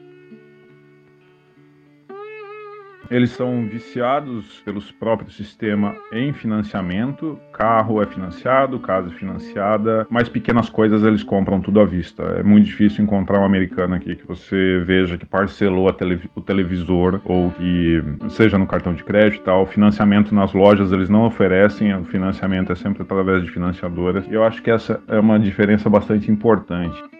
[3.09, 7.39] Eles são viciados pelos próprios sistema em financiamento.
[7.53, 12.23] Carro é financiado, casa é financiada, mas pequenas coisas eles compram tudo à vista.
[12.37, 17.21] É muito difícil encontrar um americano aqui que você veja que parcelou telev o televisor
[17.25, 19.65] ou que seja no cartão de crédito e tal.
[19.65, 24.25] Financiamento nas lojas eles não oferecem, o financiamento é sempre através de financiadoras.
[24.27, 27.14] E eu acho que essa é uma diferença bastante importante.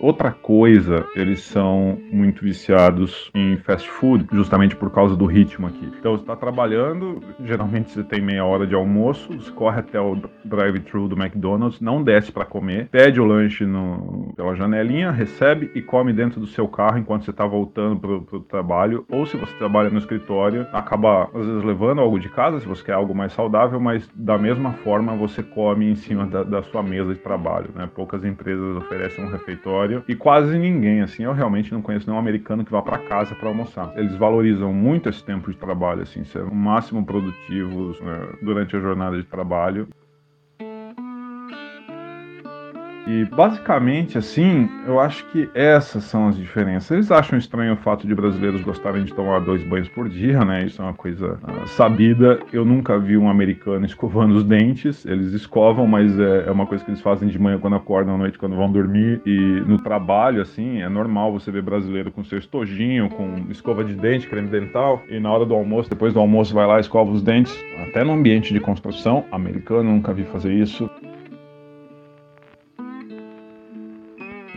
[0.00, 5.90] Outra coisa, eles são muito viciados em fast food, justamente por causa do ritmo aqui.
[5.98, 10.16] Então você está trabalhando, geralmente você tem meia hora de almoço, você corre até o
[10.44, 15.82] drive-thru do McDonald's, não desce para comer, pede o lanche no, pela janelinha, recebe e
[15.82, 19.04] come dentro do seu carro enquanto você está voltando pro, pro trabalho.
[19.10, 22.84] Ou se você trabalha no escritório, acaba às vezes levando algo de casa, se você
[22.84, 26.84] quer algo mais saudável, mas da mesma forma você come em cima da, da sua
[26.84, 27.70] mesa de trabalho.
[27.74, 27.88] Né?
[27.92, 32.64] Poucas empresas oferecem um refeitório e quase ninguém, assim, eu realmente não conheço nenhum americano
[32.64, 33.92] que vá para casa para almoçar.
[33.96, 38.80] Eles valorizam muito esse tempo de trabalho, assim, ser o máximo produtivos né, durante a
[38.80, 39.88] jornada de trabalho.
[43.08, 46.90] E basicamente, assim, eu acho que essas são as diferenças.
[46.90, 50.66] Eles acham estranho o fato de brasileiros gostarem de tomar dois banhos por dia, né?
[50.66, 52.38] Isso é uma coisa uh, sabida.
[52.52, 55.06] Eu nunca vi um americano escovando os dentes.
[55.06, 58.18] Eles escovam, mas é, é, uma coisa que eles fazem de manhã quando acordam, à
[58.18, 59.22] noite quando vão dormir.
[59.24, 63.94] E no trabalho, assim, é normal você ver brasileiro com seu estojinho, com escova de
[63.94, 65.02] dente, creme dental.
[65.08, 67.58] E na hora do almoço, depois do almoço, vai lá e escova os dentes.
[67.88, 70.90] Até no ambiente de construção, americano, nunca vi fazer isso.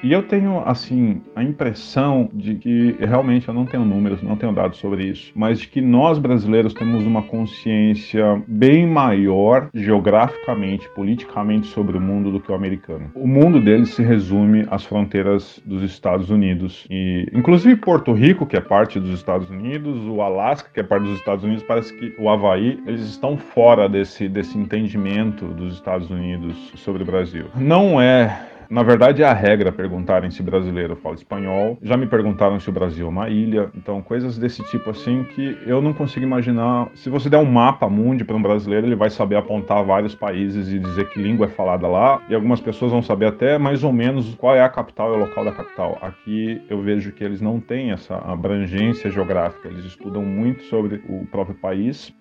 [0.03, 4.51] E eu tenho, assim, a impressão de que realmente eu não tenho números, não tenho
[4.51, 11.67] dados sobre isso, mas de que nós brasileiros temos uma consciência bem maior geograficamente, politicamente
[11.67, 13.11] sobre o mundo do que o americano.
[13.13, 18.57] O mundo deles se resume às fronteiras dos Estados Unidos e, inclusive, Porto Rico, que
[18.57, 22.15] é parte dos Estados Unidos, o Alasca, que é parte dos Estados Unidos, parece que
[22.17, 27.45] o Havaí, eles estão fora desse, desse entendimento dos Estados Unidos sobre o Brasil.
[27.55, 31.77] Não é na verdade, é a regra perguntarem se brasileiro fala espanhol.
[31.81, 33.69] Já me perguntaram se o Brasil é uma ilha.
[33.75, 36.87] Então, coisas desse tipo assim que eu não consigo imaginar.
[36.95, 40.71] Se você der um mapa mundi para um brasileiro, ele vai saber apontar vários países
[40.71, 42.21] e dizer que língua é falada lá.
[42.29, 45.19] E algumas pessoas vão saber até mais ou menos qual é a capital e o
[45.19, 45.97] local da capital.
[46.01, 49.67] Aqui eu vejo que eles não têm essa abrangência geográfica.
[49.67, 52.13] Eles estudam muito sobre o próprio país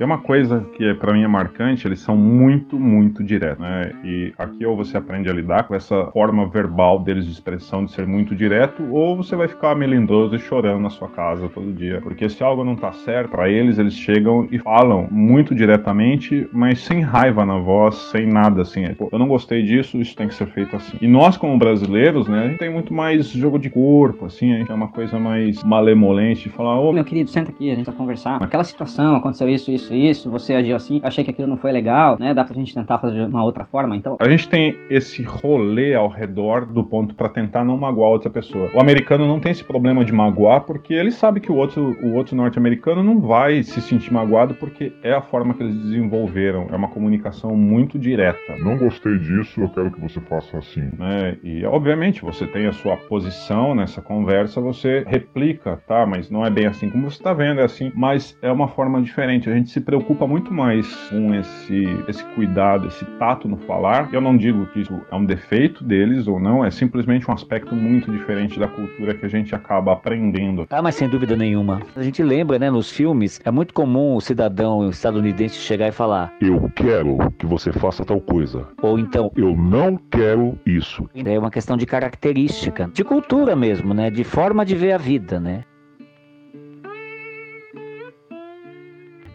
[0.00, 3.92] Tem uma coisa que é, para mim é marcante, eles são muito, muito diretos, né?
[4.02, 7.92] E aqui ou você aprende a lidar com essa forma verbal deles de expressão de
[7.92, 12.00] ser muito direto, ou você vai ficar melindroso e chorando na sua casa todo dia.
[12.00, 16.80] Porque se algo não tá certo, para eles, eles chegam e falam muito diretamente, mas
[16.80, 18.86] sem raiva na voz, sem nada assim.
[18.86, 20.96] É, eu não gostei disso, isso tem que ser feito assim.
[21.02, 24.56] E nós, como brasileiros, né, a gente tem muito mais jogo de corpo, assim, a
[24.56, 27.74] gente é uma coisa mais malemolente, de falar, ô, oh, meu querido, senta aqui, a
[27.74, 28.42] gente vai conversar.
[28.42, 32.16] Aquela situação, aconteceu isso, isso, isso, você agiu assim, achei que aquilo não foi legal,
[32.18, 32.34] né?
[32.34, 34.16] Dá pra gente tentar fazer de uma outra forma, então.
[34.20, 38.70] A gente tem esse rolê ao redor do ponto para tentar não magoar outra pessoa.
[38.74, 42.14] O americano não tem esse problema de magoar porque ele sabe que o outro, o
[42.14, 46.68] outro norte-americano não vai se sentir magoado porque é a forma que eles desenvolveram.
[46.70, 48.56] É uma comunicação muito direta.
[48.58, 50.90] Não gostei disso, eu quero que você faça assim.
[51.00, 56.06] É, e obviamente você tem a sua posição nessa conversa, você replica, tá?
[56.06, 57.92] Mas não é bem assim como você está vendo, é assim.
[57.94, 59.48] Mas é uma forma diferente.
[59.48, 64.08] A gente se preocupa muito mais com esse, esse cuidado, esse tato no falar.
[64.12, 67.74] Eu não digo que isso é um defeito deles ou não, é simplesmente um aspecto
[67.74, 70.66] muito diferente da cultura que a gente acaba aprendendo.
[70.70, 71.80] Ah, mas sem dúvida nenhuma.
[71.96, 76.32] A gente lembra, né, nos filmes, é muito comum o cidadão estadunidense chegar e falar:
[76.40, 78.66] Eu quero que você faça tal coisa.
[78.82, 81.08] Ou então: Eu não quero isso.
[81.14, 85.38] É uma questão de característica, de cultura mesmo, né, de forma de ver a vida,
[85.40, 85.64] né?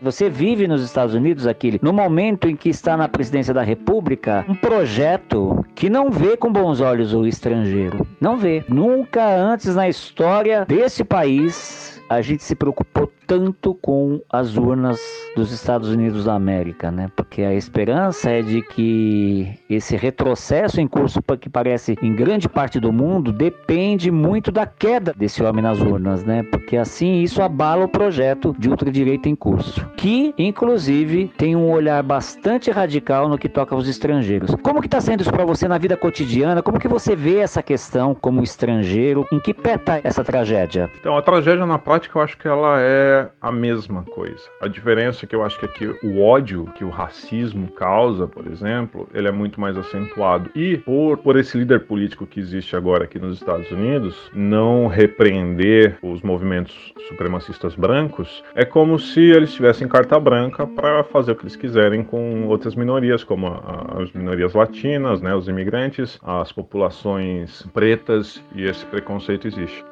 [0.05, 4.45] Você vive nos Estados Unidos, aquele, no momento em que está na presidência da República,
[4.47, 8.05] um projeto que não vê com bons olhos o estrangeiro.
[8.21, 8.63] Não vê.
[8.69, 14.99] Nunca antes na história desse país a gente se preocupou tanto com as urnas
[15.35, 17.09] dos Estados Unidos da América, né?
[17.15, 22.79] Porque a esperança é de que esse retrocesso em curso que parece em grande parte
[22.79, 26.43] do mundo depende muito da queda desse homem nas urnas, né?
[26.43, 32.01] Porque assim isso abala o projeto de ultradireita em curso, que inclusive tem um olhar
[32.03, 34.55] bastante radical no que toca aos estrangeiros.
[34.61, 36.61] Como que está sendo isso para você na vida cotidiana?
[36.61, 39.25] Como que você vê essa questão como estrangeiro?
[39.31, 40.89] Em que pé tá essa tragédia?
[40.99, 44.43] Então a tragédia na prática eu acho que ela é a mesma coisa.
[44.61, 48.47] A diferença é que eu acho que aqui o ódio que o racismo causa, por
[48.47, 50.49] exemplo, ele é muito mais acentuado.
[50.55, 55.97] E por, por esse líder político que existe agora aqui nos Estados Unidos não repreender
[56.01, 61.43] os movimentos supremacistas brancos, é como se eles tivessem carta branca para fazer o que
[61.43, 67.65] eles quiserem com outras minorias, como a, as minorias latinas, né, os imigrantes, as populações
[67.73, 69.83] pretas, e esse preconceito existe.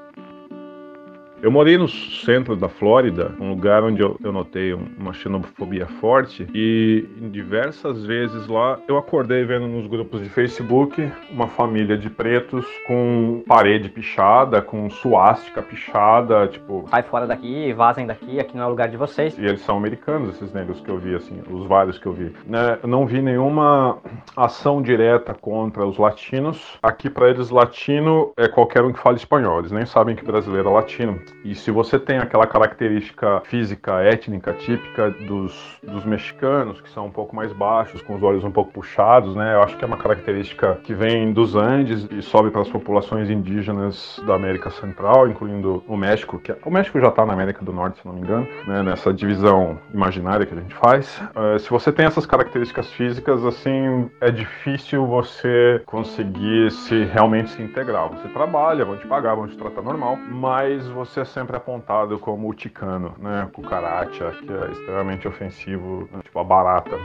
[1.44, 6.48] Eu morei no centro da Flórida, um lugar onde eu, eu notei uma xenofobia forte
[6.56, 12.66] e diversas vezes lá eu acordei vendo nos grupos de Facebook uma família de pretos
[12.88, 16.86] com parede pichada, com suástica pichada, tipo...
[16.90, 19.38] Sai fora daqui, vazem daqui, aqui não é o lugar de vocês.
[19.38, 22.32] E eles são americanos, esses negros que eu vi, assim, os vários que eu vi.
[22.48, 22.80] Né?
[22.82, 23.98] Eu não vi nenhuma
[24.34, 26.80] ação direta contra os latinos.
[26.82, 30.70] Aqui para eles, latino é qualquer um que fale espanhol, eles nem sabem que brasileiro
[30.70, 31.33] é latino.
[31.44, 37.12] E se você tem aquela característica física étnica típica dos, dos mexicanos, que são um
[37.12, 39.56] pouco mais baixos, com os olhos um pouco puxados, né?
[39.56, 43.30] Eu acho que é uma característica que vem dos Andes e sobe para as populações
[43.30, 47.64] indígenas da América Central, incluindo o México, que é, o México já está na América
[47.64, 48.82] do Norte, se não me engano, né?
[48.84, 51.22] nessa divisão imaginária que a gente faz.
[51.36, 57.62] Uh, se você tem essas características físicas, assim, é difícil você conseguir se realmente se
[57.62, 58.10] integrar.
[58.10, 62.50] Você trabalha, vão te pagar, vão te tratar normal, mas você é sempre apontado como
[62.50, 63.50] o ticano, né?
[63.54, 66.20] Cucaracha, que é extremamente ofensivo, né?
[66.24, 66.98] tipo a barata.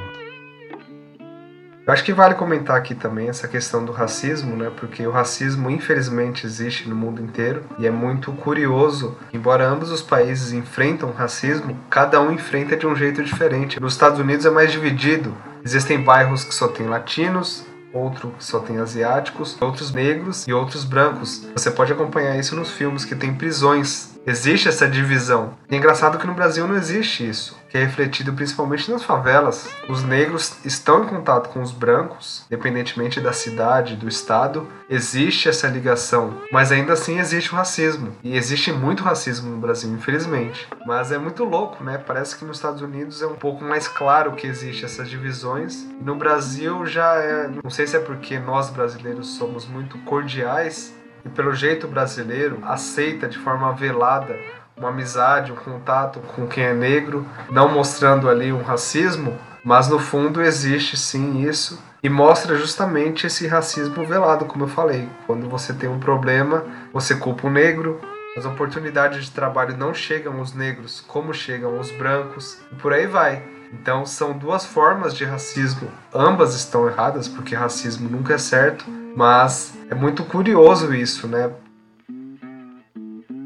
[1.87, 4.71] Eu acho que vale comentar aqui também essa questão do racismo, né?
[4.77, 9.17] Porque o racismo, infelizmente, existe no mundo inteiro e é muito curioso.
[9.33, 13.81] Embora ambos os países enfrentam racismo, cada um enfrenta de um jeito diferente.
[13.81, 15.35] Nos Estados Unidos é mais dividido.
[15.65, 20.85] Existem bairros que só tem latinos, outro que só tem asiáticos, outros negros e outros
[20.85, 21.47] brancos.
[21.55, 24.18] Você pode acompanhar isso nos filmes que tem prisões.
[24.29, 25.55] Existe essa divisão.
[25.71, 29.71] E é engraçado que no Brasil não existe isso, que é refletido principalmente nas favelas.
[29.89, 35.67] Os negros estão em contato com os brancos, independentemente da cidade, do estado, existe essa
[35.67, 38.15] ligação, mas ainda assim existe o racismo.
[38.23, 40.69] E existe muito racismo no Brasil, infelizmente.
[40.85, 41.97] Mas é muito louco, né?
[41.97, 45.87] Parece que nos Estados Unidos é um pouco mais claro que existe essas divisões.
[46.03, 51.29] No Brasil já é, não sei se é porque nós brasileiros somos muito cordiais e
[51.29, 54.37] pelo jeito brasileiro aceita de forma velada
[54.79, 59.99] uma amizade, um contato com quem é negro, não mostrando ali um racismo, mas no
[59.99, 65.09] fundo existe sim isso e mostra justamente esse racismo velado, como eu falei.
[65.27, 68.01] Quando você tem um problema, você culpa o negro,
[68.37, 73.07] as oportunidades de trabalho não chegam aos negros como chegam aos brancos, e por aí
[73.07, 73.43] vai.
[73.73, 75.91] Então são duas formas de racismo.
[76.15, 78.85] Ambas estão erradas, porque racismo nunca é certo,
[79.17, 81.51] mas é muito curioso isso, né?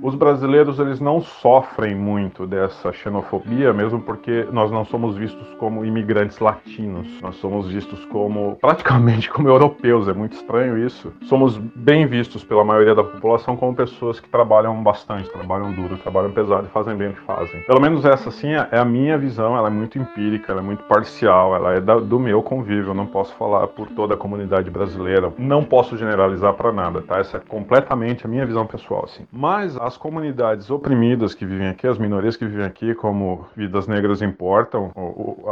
[0.02, 5.84] Os brasileiros eles não sofrem muito dessa xenofobia, mesmo porque nós não somos vistos como
[5.84, 7.20] imigrantes latinos.
[7.20, 10.08] Nós somos vistos como praticamente como europeus.
[10.08, 11.12] É muito estranho isso.
[11.22, 16.32] Somos bem vistos pela maioria da população como pessoas que trabalham bastante, trabalham duro, trabalham
[16.32, 17.60] pesado e fazem bem o que fazem.
[17.62, 19.56] Pelo menos essa sim é a minha visão.
[19.56, 22.88] Ela é muito empírica, ela é muito parcial, ela é do meu convívio.
[22.88, 25.32] Eu não posso falar por toda a comunidade brasileira.
[25.38, 27.18] Não posso generalizar para nada, tá?
[27.18, 29.24] Essa é completamente a minha visão pessoal, assim.
[29.30, 34.22] Mas as comunidades oprimidas que vivem aqui, as minorias que vivem aqui, como Vidas Negras
[34.22, 34.90] Importam,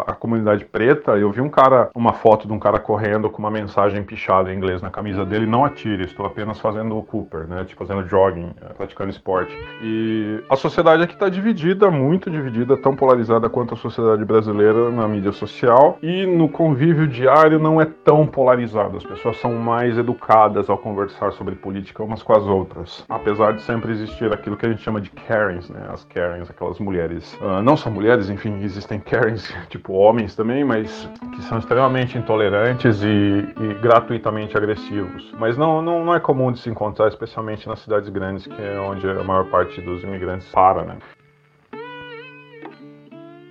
[0.06, 3.50] a comunidade preta, eu vi um cara, uma foto de um cara correndo com uma
[3.50, 7.64] mensagem pichada em inglês na camisa dele, não atire, estou apenas fazendo o Cooper, né,
[7.64, 9.56] tipo fazendo jogging, é, praticando esporte.
[9.82, 15.06] E a sociedade aqui está dividida, muito dividida, tão polarizada quanto a sociedade brasileira na
[15.06, 20.70] mídia social e no convívio diário não é tão polarizado, as pessoas são mais educadas
[20.70, 24.68] ao conversar sobre política umas com as outras, apesar de sempre existir aquilo que a
[24.68, 25.86] gente chama de Karens, né?
[25.92, 27.34] As Karens, aquelas mulheres.
[27.40, 33.02] Uh, não só mulheres, enfim, existem Karens, tipo homens também, mas que são extremamente intolerantes
[33.02, 35.32] e, e gratuitamente agressivos.
[35.38, 38.78] Mas não, não, não é comum de se encontrar, especialmente nas cidades grandes, que é
[38.78, 40.98] onde a maior parte dos imigrantes para, né?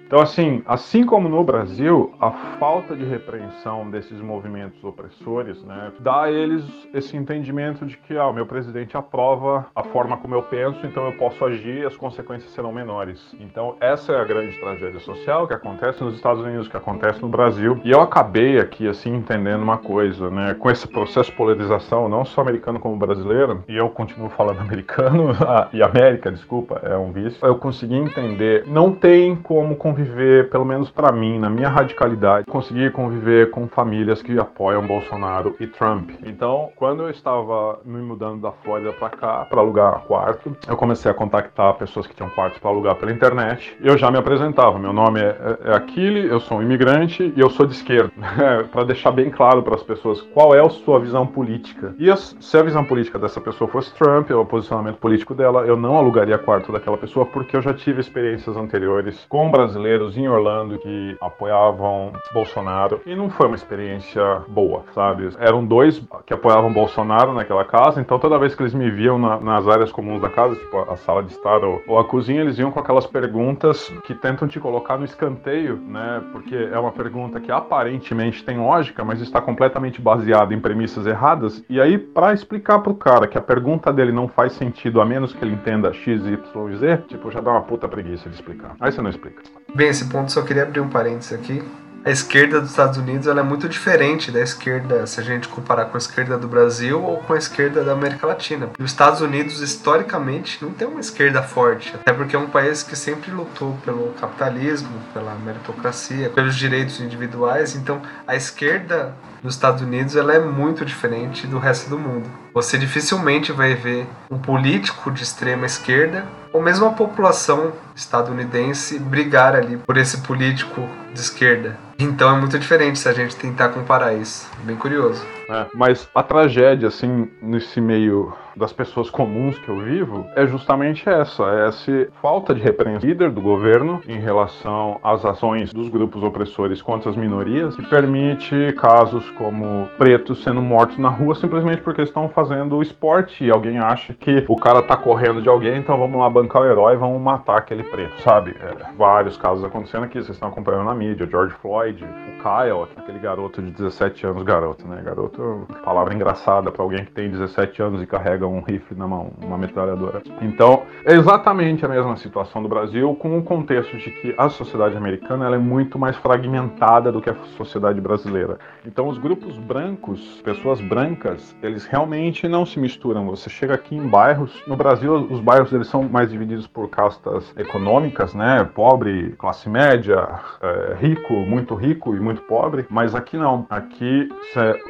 [0.10, 6.24] Então, assim, assim como no Brasil, a falta de repreensão desses movimentos opressores, né, dá
[6.24, 6.64] a eles
[6.96, 11.06] esse entendimento de que, ah, o meu presidente aprova a forma como eu penso, então
[11.06, 13.20] eu posso agir e as consequências serão menores.
[13.40, 17.30] Então, essa é a grande tragédia social que acontece nos Estados Unidos, que acontece no
[17.30, 17.80] Brasil.
[17.84, 22.26] E eu acabei aqui, assim, entendendo uma coisa, né, com esse processo de polarização, não
[22.26, 25.38] só americano como brasileiro, e eu continuo falando americano,
[25.72, 30.64] e América, desculpa, é um vício, eu consegui entender, não tem como conviver conviver, pelo
[30.64, 36.12] menos para mim, na minha radicalidade, conseguir conviver com famílias que apoiam Bolsonaro e Trump.
[36.26, 41.12] Então, quando eu estava me mudando da Flórida para cá, para alugar quarto, eu comecei
[41.12, 43.76] a contactar pessoas que tinham quartos para alugar pela internet.
[43.82, 44.80] Eu já me apresentava.
[44.80, 48.12] Meu nome é, é Aquile, eu sou um imigrante e eu sou de esquerda.
[48.72, 51.94] para deixar bem claro para as pessoas qual é a sua visão política.
[52.00, 55.76] E se a visão política dessa pessoa fosse Trump, ou o posicionamento político dela, eu
[55.76, 60.28] não alugaria quarto daquela pessoa porque eu já tive experiências anteriores com brasileiros brasileiros em
[60.28, 65.30] Orlando que apoiavam Bolsonaro e não foi uma experiência boa, sabe?
[65.40, 69.40] Eram dois que apoiavam Bolsonaro naquela casa, então toda vez que eles me viam na,
[69.40, 72.60] nas áreas comuns da casa, tipo a sala de estar ou, ou, a cozinha, eles
[72.60, 76.22] iam com aquelas perguntas que tentam te colocar no escanteio, né?
[76.32, 81.64] Porque é uma pergunta que aparentemente tem lógica, mas está completamente baseada em premissas erradas.
[81.70, 85.34] E aí, para explicar pro cara que a pergunta dele não faz sentido a menos
[85.34, 88.76] que ele entenda X, Y Z, tipo, já dá uma puta preguiça de explicar.
[88.80, 89.42] Aí você não explica.
[89.80, 91.64] Bem, esse ponto só queria abrir um parênteses aqui.
[92.04, 95.86] A esquerda dos Estados Unidos ela é muito diferente da esquerda, se a gente comparar
[95.86, 98.72] com a esquerda do Brasil ou com a esquerda da América Latina.
[98.78, 102.94] os Estados Unidos, historicamente, não tem uma esquerda forte, até porque é um país que
[102.94, 107.74] sempre lutou pelo capitalismo, pela meritocracia, pelos direitos individuais.
[107.74, 112.30] Então, a esquerda nos Estados Unidos ela é muito diferente do resto do mundo.
[112.54, 119.56] Você dificilmente vai ver um político de extrema esquerda ou mesmo a população estadunidense brigar
[119.56, 121.78] ali por esse político de esquerda.
[122.00, 124.50] Então é muito diferente se a gente tentar comparar isso.
[124.64, 125.22] Bem curioso.
[125.50, 131.10] É, mas a tragédia, assim, nesse meio das pessoas comuns que eu vivo, é justamente
[131.10, 136.24] essa: é essa falta de repreensão líder do governo em relação às ações dos grupos
[136.24, 142.02] opressores contra as minorias, que permite casos como pretos sendo mortos na rua simplesmente porque
[142.02, 146.20] estão fazendo esporte e alguém acha que o cara tá correndo de alguém, então vamos
[146.20, 148.56] lá bancar o herói, vão matar aquele preto, sabe?
[148.60, 151.28] É, vários casos acontecendo aqui, vocês estão acompanhando na mídia.
[151.30, 155.02] George Floyd, o Kyle, aquele garoto de 17 anos, garoto, né?
[155.04, 159.32] Garoto, palavra engraçada para alguém que tem 17 anos e carrega um rifle na mão,
[159.42, 160.22] uma metralhadora.
[160.42, 164.96] Então, é exatamente a mesma situação do Brasil, com o contexto de que a sociedade
[164.96, 168.58] americana é muito mais fragmentada do que a sociedade brasileira.
[168.86, 173.26] Então, os grupos brancos, pessoas brancas, eles realmente não se misturam.
[173.28, 177.54] Você chega aqui em bairros, no Brasil os bairros eles são mais divididos por castas
[177.58, 178.64] econômicas, né?
[178.74, 182.86] Pobre, classe média, é, rico, muito rico e muito pobre.
[182.90, 183.66] Mas aqui não.
[183.70, 184.30] Aqui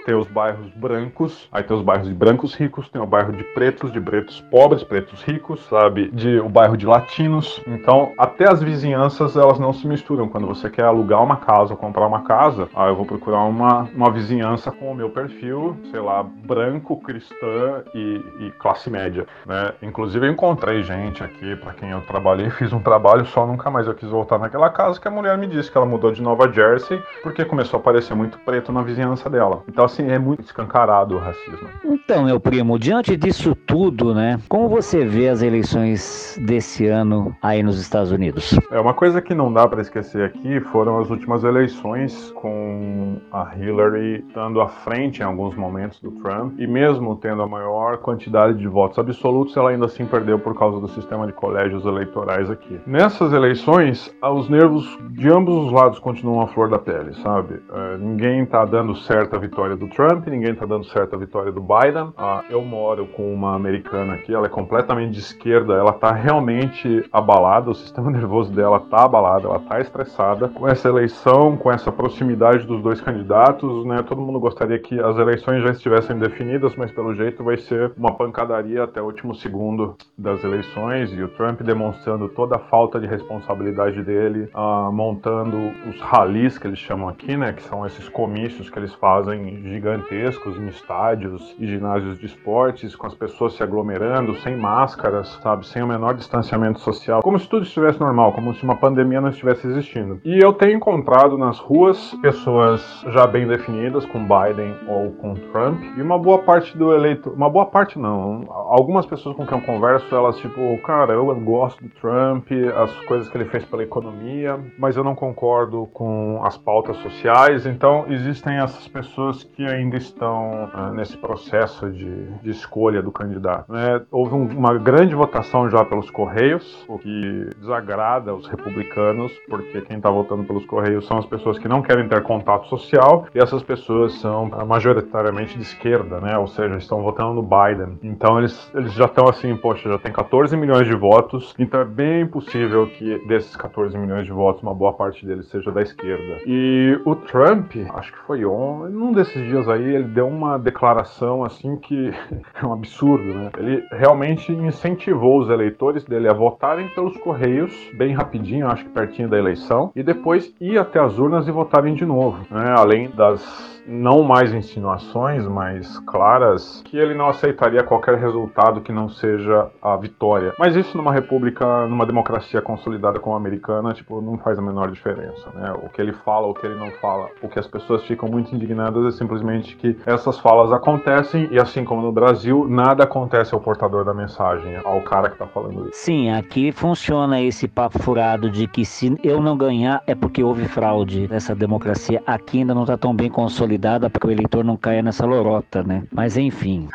[0.05, 3.43] tem os bairros brancos, aí tem os bairros de brancos ricos, tem o bairro de
[3.43, 6.09] pretos, de pretos pobres, pretos ricos, sabe?
[6.11, 7.61] De o bairro de latinos.
[7.67, 10.27] Então, até as vizinhanças elas não se misturam.
[10.27, 14.11] Quando você quer alugar uma casa comprar uma casa, aí eu vou procurar uma, uma
[14.11, 19.73] vizinhança com o meu perfil, sei lá, branco, cristã e, e classe média, né?
[19.81, 23.87] Inclusive eu encontrei gente aqui para quem eu trabalhei, fiz um trabalho só, nunca mais
[23.87, 26.51] eu quis voltar naquela casa que a mulher me disse que ela mudou de Nova
[26.51, 29.63] Jersey porque começou a aparecer muito preto na vizinhança dela.
[29.67, 31.69] Então assim, é muito escancarado o racismo.
[31.85, 34.39] Então, meu primo, diante disso tudo, né?
[34.49, 38.57] Como você vê as eleições desse ano aí nos Estados Unidos?
[38.71, 43.55] É uma coisa que não dá para esquecer aqui foram as últimas eleições com a
[43.55, 48.57] Hillary estando à frente em alguns momentos do Trump e mesmo tendo a maior quantidade
[48.57, 52.79] de votos absolutos, ela ainda assim perdeu por causa do sistema de colégios eleitorais aqui.
[52.85, 57.61] Nessas eleições, os nervos de ambos os lados continuam à flor da pele, sabe?
[57.71, 61.51] É, ninguém tá dando certo a vitória do Trump, ninguém tá dando certo a vitória
[61.51, 62.13] do Biden.
[62.17, 67.07] Ah, eu moro com uma americana aqui, ela é completamente de esquerda, ela tá realmente
[67.11, 71.91] abalada, o sistema nervoso dela tá abalado, ela tá estressada com essa eleição, com essa
[71.91, 74.03] proximidade dos dois candidatos, né?
[74.03, 78.13] Todo mundo gostaria que as eleições já estivessem definidas, mas pelo jeito vai ser uma
[78.13, 83.07] pancadaria até o último segundo das eleições e o Trump demonstrando toda a falta de
[83.07, 85.57] responsabilidade dele, uh, montando
[85.89, 87.53] os rallies que eles chamam aqui, né?
[87.53, 93.07] Que são esses comícios que eles fazem gigantescos em estádios e ginásios de esportes, com
[93.07, 95.67] as pessoas se aglomerando, sem máscaras, sabe?
[95.67, 99.29] Sem o menor distanciamento social, como se tudo estivesse normal, como se uma pandemia não
[99.29, 100.19] estivesse existindo.
[100.23, 105.81] E eu tenho encontrado nas ruas pessoas já bem definidas, com Biden ou com Trump,
[105.97, 109.65] e uma boa parte do eleito, uma boa parte não, algumas pessoas com quem eu
[109.65, 114.59] converso, elas tipo, cara, eu gosto do Trump, as coisas que ele fez pela economia,
[114.77, 120.69] mas eu não concordo com as pautas sociais, então existem essas pessoas que ainda estão
[120.73, 123.71] uh, nesse processo de, de, escolha do candidato.
[123.71, 124.01] Né?
[124.11, 129.97] Houve um, uma grande votação já pelos Correios, o que desagrada os republicanos, porque quem
[129.97, 133.63] está votando pelos Correios são as pessoas que não querem ter contato social, e essas
[133.63, 136.37] pessoas são majoritariamente de esquerda, né?
[136.37, 137.97] ou seja, estão votando no Biden.
[138.03, 141.85] Então eles, eles já estão assim, poxa, já tem 14 milhões de votos, então é
[141.85, 146.39] bem possível que desses 14 milhões de votos, uma boa parte deles seja da esquerda.
[146.45, 151.43] E o Trump, acho que foi ontem, num desses dias aí, ele deu uma declaração
[151.43, 152.11] assim que
[152.61, 153.49] é um absurdo, né?
[153.57, 159.29] Ele realmente incentivou os eleitores dele a votarem pelos Correios, bem rapidinho, acho que pertinho
[159.29, 162.73] da eleição, e depois ir até as urnas e votarem de novo, né?
[162.75, 169.09] Além das não mais insinuações, mas claras, que ele não aceitaria qualquer resultado que não
[169.09, 170.53] seja a vitória.
[170.59, 174.91] Mas isso numa república, numa democracia consolidada como a americana, tipo, não faz a menor
[174.91, 175.73] diferença, né?
[175.83, 177.27] O que ele fala, o que ele não fala.
[177.41, 181.83] O que as pessoas ficam muito indignadas é simplesmente que essas falas acontecem e assim
[181.83, 185.99] como no Brasil, nada acontece ao portador da mensagem, ao cara que tá falando isso.
[185.99, 190.65] Sim, aqui funciona esse papo furado de que se eu não ganhar é porque houve
[190.65, 191.27] fraude.
[191.31, 194.76] Essa democracia aqui ainda não tá tão bem consolidada cuidada para que o eleitor não
[194.76, 196.02] caia nessa lorota, né?
[196.10, 196.88] Mas enfim.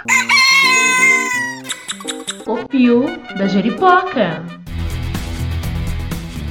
[2.47, 3.05] O Pio
[3.38, 4.43] da Jeripoca.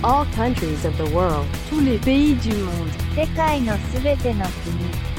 [0.02, 1.46] All countries of the world.
[1.68, 3.08] Tous les pays du monde.
[3.14, 5.11] 世界のすべての国。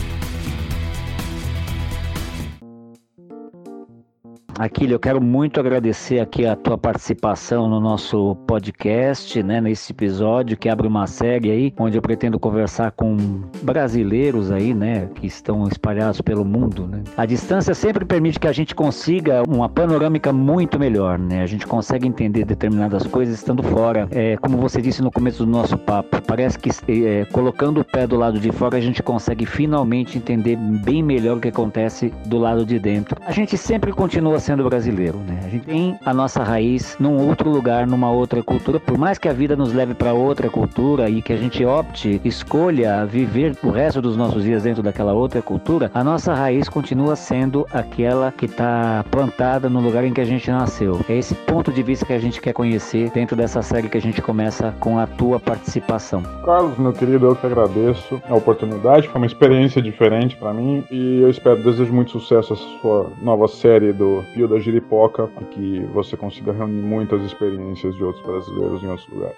[4.56, 10.56] Aquilo, eu quero muito agradecer aqui a tua participação no nosso podcast, né, nesse episódio
[10.56, 13.16] que abre uma série aí, onde eu pretendo conversar com
[13.62, 17.02] brasileiros aí, né, que estão espalhados pelo mundo, né.
[17.16, 21.66] A distância sempre permite que a gente consiga uma panorâmica muito melhor, né, a gente
[21.66, 24.06] consegue entender determinadas coisas estando fora.
[24.12, 26.70] É, como você disse no começo do nosso papo, parece que
[27.04, 31.38] é, colocando o pé do lado de fora a gente consegue finalmente entender bem melhor
[31.38, 33.20] o que acontece do lado de dentro.
[33.26, 35.40] A gente sempre continua sendo brasileiro, né?
[35.44, 38.78] A gente tem a nossa raiz num outro lugar, numa outra cultura.
[38.78, 42.20] Por mais que a vida nos leve para outra cultura e que a gente opte,
[42.24, 47.16] escolha viver o resto dos nossos dias dentro daquela outra cultura, a nossa raiz continua
[47.16, 51.00] sendo aquela que está plantada no lugar em que a gente nasceu.
[51.08, 54.02] É esse ponto de vista que a gente quer conhecer dentro dessa série que a
[54.02, 56.22] gente começa com a tua participação.
[56.44, 59.08] Carlos, meu querido, eu que agradeço a oportunidade.
[59.08, 63.48] Foi uma experiência diferente para mim e eu espero, desejo muito sucesso a sua nova
[63.48, 68.82] série do Pio da Giripoca e que você consiga reunir muitas experiências de outros brasileiros
[68.82, 69.36] em outros lugares.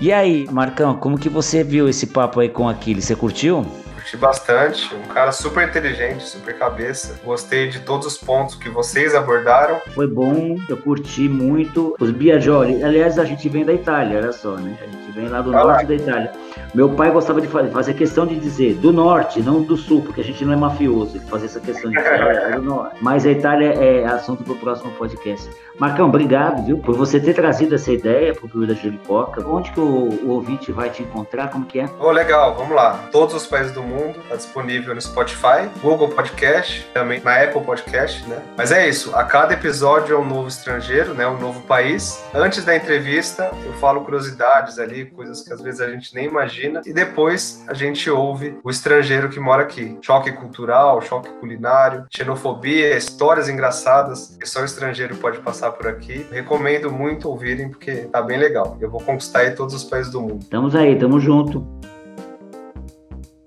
[0.00, 3.04] E aí, Marcão, como que você viu esse papo aí com Aquiles?
[3.04, 3.64] Você curtiu?
[3.94, 7.20] Curti bastante, um cara super inteligente, super cabeça.
[7.24, 9.78] Gostei de todos os pontos que vocês abordaram.
[9.94, 11.94] Foi bom, eu curti muito.
[12.00, 14.76] Os Biagioli, aliás, a gente vem da Itália, olha só, né?
[14.82, 16.32] A gente vem lá do Ah, norte da Itália.
[16.74, 20.22] Meu pai gostava de fa- fazer questão de dizer do norte, não do sul, porque
[20.22, 21.16] a gente não é mafioso.
[21.18, 22.96] Ele fazia essa questão de dizer é, é do norte.
[23.02, 25.48] Mas a Itália é assunto pro próximo podcast.
[25.78, 29.46] Marcão, obrigado, viu, por você ter trazido essa ideia pro Pio da Juripoca.
[29.46, 29.84] Onde que o,
[30.24, 31.50] o ouvinte vai te encontrar?
[31.50, 31.88] Como que é?
[31.98, 33.08] Oh, legal, vamos lá.
[33.10, 38.26] Todos os países do mundo, tá disponível no Spotify, Google Podcast, também na Apple Podcast,
[38.28, 38.38] né?
[38.56, 41.26] Mas é isso, a cada episódio é um novo estrangeiro, né?
[41.26, 42.22] Um novo país.
[42.34, 46.61] Antes da entrevista, eu falo curiosidades ali, coisas que às vezes a gente nem imagina.
[46.84, 49.98] E depois a gente ouve o estrangeiro que mora aqui.
[50.00, 56.26] Choque cultural, choque culinário, xenofobia, histórias engraçadas que só o estrangeiro pode passar por aqui.
[56.30, 58.76] Recomendo muito ouvirem, porque tá bem legal.
[58.80, 60.40] Eu vou conquistar aí todos os países do mundo.
[60.40, 61.66] Estamos aí, tamo junto.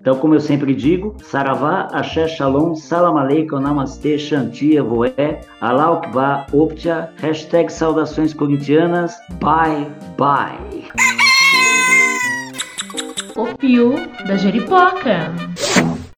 [0.06, 7.10] Então, como eu sempre digo, Saravá, Axé, Shalom, Salam Aleikum, Namastê, Shantia, Voé, Alaukba, Optia,
[7.16, 11.25] hashtag saudações corintianas, bye, bye.
[13.36, 13.94] O Pio
[14.26, 15.30] da Jeripoca.